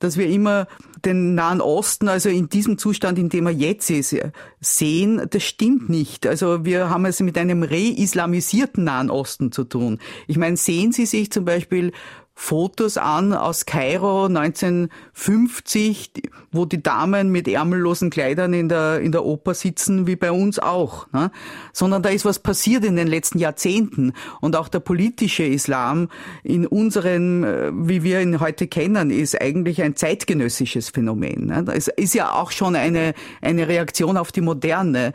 [0.00, 0.66] dass wir immer
[1.04, 4.16] den Nahen Osten, also in diesem Zustand, in dem er jetzt ist,
[4.60, 6.26] sehen, das stimmt nicht.
[6.26, 9.98] Also wir haben es mit einem reislamisierten Nahen Osten zu tun.
[10.26, 11.92] Ich meine, sehen Sie sich zum Beispiel
[12.42, 16.10] Fotos an aus Kairo 1950,
[16.50, 20.58] wo die Damen mit ärmellosen Kleidern in der, in der Oper sitzen, wie bei uns
[20.58, 21.06] auch.
[21.12, 21.30] Ne?
[21.74, 24.14] Sondern da ist was passiert in den letzten Jahrzehnten.
[24.40, 26.08] Und auch der politische Islam
[26.42, 31.46] in unseren, äh, wie wir ihn heute kennen, ist eigentlich ein zeitgenössisches Phänomen.
[31.46, 31.66] Ne?
[31.74, 33.12] Es ist ja auch schon eine,
[33.42, 35.12] eine Reaktion auf die Moderne.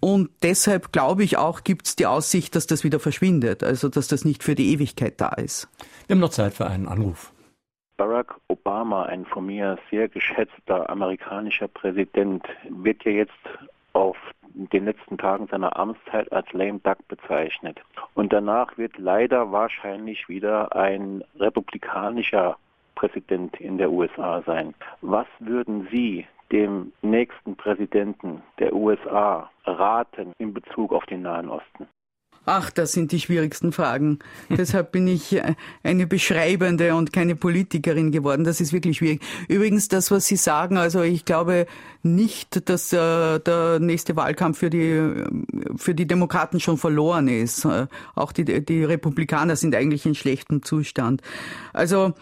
[0.00, 4.08] Und deshalb glaube ich auch, gibt es die Aussicht, dass das wieder verschwindet, also dass
[4.08, 5.68] das nicht für die Ewigkeit da ist.
[6.06, 7.32] Wir haben noch Zeit für einen Anruf.
[7.98, 13.32] Barack Obama, ein von mir sehr geschätzter amerikanischer Präsident, wird ja jetzt
[13.92, 14.16] auf
[14.54, 17.78] den letzten Tagen seiner Amtszeit als lame duck bezeichnet.
[18.14, 22.56] Und danach wird leider wahrscheinlich wieder ein republikanischer
[22.94, 24.74] Präsident in der USA sein.
[25.02, 31.86] Was würden Sie dem nächsten Präsidenten der USA raten in Bezug auf den Nahen Osten?
[32.46, 34.18] Ach, das sind die schwierigsten Fragen.
[34.48, 38.44] Deshalb bin ich äh, eine Beschreibende und keine Politikerin geworden.
[38.44, 39.20] Das ist wirklich schwierig.
[39.48, 41.66] Übrigens, das, was Sie sagen, also ich glaube
[42.02, 45.24] nicht, dass äh, der nächste Wahlkampf für die,
[45.76, 47.66] für die Demokraten schon verloren ist.
[47.66, 51.20] Äh, auch die, die Republikaner sind eigentlich in schlechtem Zustand.
[51.74, 52.14] Also,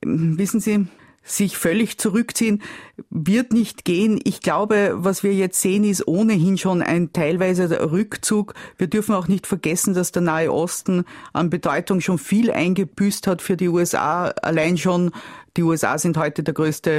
[0.00, 0.86] wissen Sie,
[1.30, 2.62] sich völlig zurückziehen,
[3.10, 4.20] wird nicht gehen.
[4.24, 8.54] Ich glaube, was wir jetzt sehen, ist ohnehin schon ein teilweise Rückzug.
[8.76, 13.42] Wir dürfen auch nicht vergessen, dass der Nahe Osten an Bedeutung schon viel eingebüßt hat
[13.42, 14.28] für die USA.
[14.28, 15.12] Allein schon
[15.58, 16.90] die USA sind heute der größte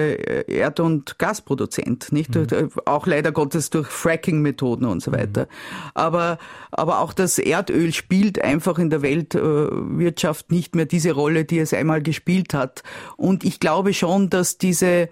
[0.49, 2.35] äh, Erd- und Gasproduzent, nicht?
[2.35, 2.47] Mhm.
[2.51, 5.43] Äh, auch leider Gottes durch Fracking-Methoden und so weiter.
[5.43, 5.91] Mhm.
[5.93, 6.37] Aber,
[6.69, 11.73] aber auch das Erdöl spielt einfach in der Weltwirtschaft nicht mehr diese Rolle, die es
[11.73, 12.83] einmal gespielt hat.
[13.15, 15.07] Und ich glaube schon, dass diese,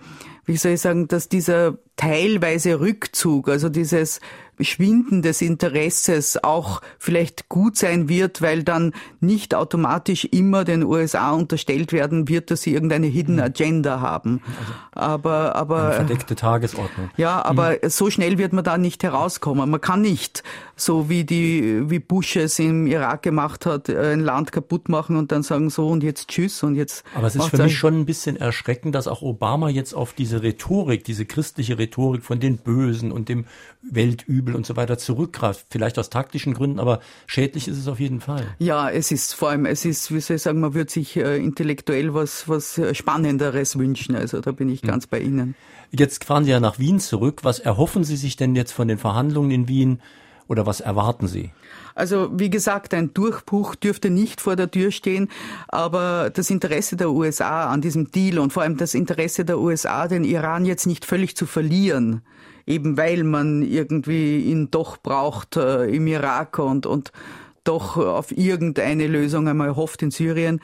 [0.46, 4.20] wie soll ich sagen, dass dieser teilweise Rückzug, also dieses
[4.60, 11.32] Schwinden des Interesses auch vielleicht gut sein wird, weil dann nicht automatisch immer den USA
[11.32, 13.42] unterstellt werden wird, dass sie irgendeine Hidden mhm.
[13.42, 14.42] Agenda haben.
[14.56, 17.10] Also aber, aber eine verdeckte Tagesordnung.
[17.18, 17.90] Ja, aber mhm.
[17.90, 19.70] so schnell wird man da nicht herauskommen.
[19.70, 20.44] Man kann nicht
[20.76, 25.32] so wie die wie Bush es im Irak gemacht hat, ein Land kaputt machen und
[25.32, 27.04] dann sagen so und jetzt tschüss und jetzt.
[27.16, 30.44] Aber es ist für mich schon ein bisschen erschreckend, dass auch Obama jetzt auf diese
[30.44, 33.46] Rhetorik, diese christliche Rhetorik von den Bösen und dem
[33.82, 35.68] Weltübel und so weiter zurückgreift.
[35.70, 38.46] Vielleicht aus taktischen Gründen, aber schädlich ist es auf jeden Fall.
[38.60, 41.38] Ja, es ist vor allem, es ist, wie soll ich sagen, man würde sich äh,
[41.38, 44.16] intellektuell was, was Spannenderes wünschen.
[44.16, 44.90] Also da bin ich hm.
[44.90, 45.56] ganz bei Ihnen.
[45.92, 47.42] Jetzt fahren Sie ja nach Wien zurück.
[47.44, 50.02] Was erhoffen Sie sich denn jetzt von den Verhandlungen in Wien
[50.48, 51.52] oder was erwarten Sie?
[51.96, 55.30] Also wie gesagt, ein Durchbruch dürfte nicht vor der Tür stehen,
[55.68, 60.08] aber das Interesse der USA an diesem Deal und vor allem das Interesse der USA,
[60.08, 62.22] den Iran jetzt nicht völlig zu verlieren,
[62.68, 67.12] eben weil man irgendwie ihn doch braucht äh, im Irak und, und
[67.64, 70.60] doch auf irgendeine Lösung einmal hofft in Syrien.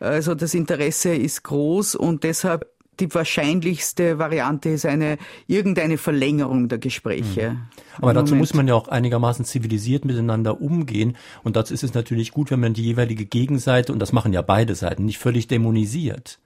[0.00, 2.66] Also das Interesse ist groß und deshalb
[3.00, 7.50] die wahrscheinlichste Variante ist eine irgendeine Verlängerung der Gespräche.
[7.50, 7.62] Mhm.
[8.00, 8.40] Aber dazu Moment.
[8.40, 11.16] muss man ja auch einigermaßen zivilisiert miteinander umgehen.
[11.42, 14.42] Und dazu ist es natürlich gut, wenn man die jeweilige Gegenseite, und das machen ja
[14.42, 16.38] beide Seiten, nicht völlig dämonisiert.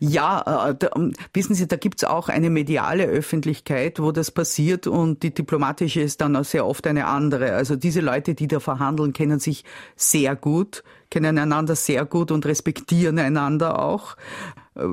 [0.00, 4.86] Ja, äh, da, ähm, wissen Sie, da gibt's auch eine mediale Öffentlichkeit, wo das passiert
[4.86, 7.52] und die diplomatische ist dann auch sehr oft eine andere.
[7.52, 12.46] Also diese Leute, die da verhandeln, kennen sich sehr gut, kennen einander sehr gut und
[12.46, 14.16] respektieren einander auch.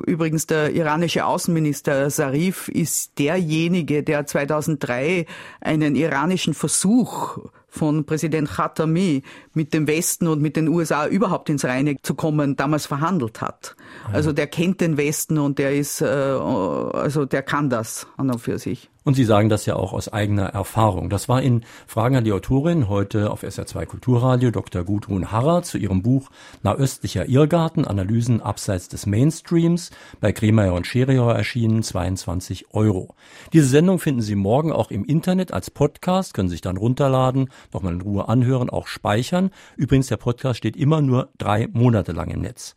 [0.06, 5.26] Übrigens, der iranische Außenminister Zarif ist derjenige, der 2003
[5.60, 9.22] einen iranischen Versuch von Präsident Khatami
[9.52, 13.76] mit dem Westen und mit den USA überhaupt ins Reine zu kommen, damals verhandelt hat.
[14.12, 18.38] Also der kennt den Westen und der ist, äh, also der kann das an und
[18.38, 18.90] für sich.
[19.06, 21.10] Und Sie sagen das ja auch aus eigener Erfahrung.
[21.10, 24.82] Das war in Fragen an die Autorin heute auf SR2 Kulturradio Dr.
[24.82, 26.30] Gudrun Harrer zu ihrem Buch
[26.62, 29.90] Nahöstlicher Irrgarten, Analysen abseits des Mainstreams
[30.20, 33.14] bei Kremeyer und Scheriauer erschienen, 22 Euro.
[33.52, 37.92] Diese Sendung finden Sie morgen auch im Internet als Podcast, können sich dann runterladen, nochmal
[37.92, 39.50] in Ruhe anhören, auch speichern.
[39.76, 42.74] Übrigens, der Podcast steht immer nur drei Monate lang im Netz.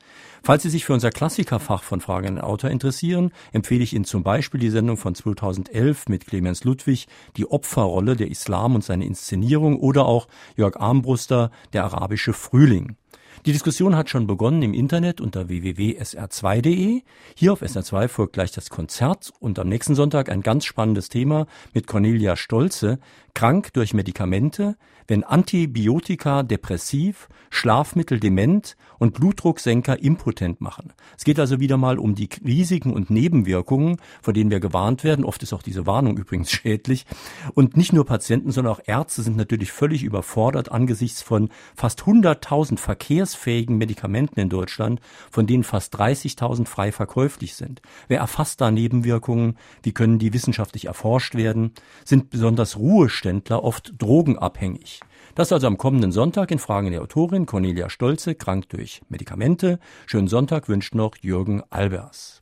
[0.48, 4.06] Falls Sie sich für unser Klassikerfach von Fragen an den Autor interessieren, empfehle ich Ihnen
[4.06, 9.06] zum Beispiel die Sendung von 2011 mit Clemens Ludwig, die Opferrolle der Islam und seine
[9.06, 12.96] Inszenierung oder auch Jörg Armbruster, der arabische Frühling.
[13.46, 17.02] Die Diskussion hat schon begonnen im Internet unter www.sr2.de.
[17.36, 21.46] Hier auf SR2 folgt gleich das Konzert und am nächsten Sonntag ein ganz spannendes Thema
[21.74, 23.00] mit Cornelia Stolze,
[23.34, 24.78] krank durch Medikamente,
[25.08, 30.94] wenn Antibiotika depressiv, Schlafmittel dement und Blutdrucksenker impotent machen.
[31.18, 35.24] Es geht also wieder mal um die Risiken und Nebenwirkungen, vor denen wir gewarnt werden.
[35.24, 37.06] Oft ist auch diese Warnung übrigens schädlich.
[37.54, 42.78] Und nicht nur Patienten, sondern auch Ärzte sind natürlich völlig überfordert angesichts von fast 100.000
[42.78, 45.00] verkehrsfähigen Medikamenten in Deutschland,
[45.32, 47.82] von denen fast 30.000 frei verkäuflich sind.
[48.08, 49.58] Wer erfasst da Nebenwirkungen?
[49.84, 51.72] Wie können die wissenschaftlich erforscht werden?
[52.04, 54.97] Sind besonders Ruheständler oft drogenabhängig?
[55.38, 59.78] Das also am kommenden Sonntag in Fragen der Autorin Cornelia Stolze, krank durch Medikamente.
[60.08, 62.42] Schönen Sonntag wünscht noch Jürgen Albers.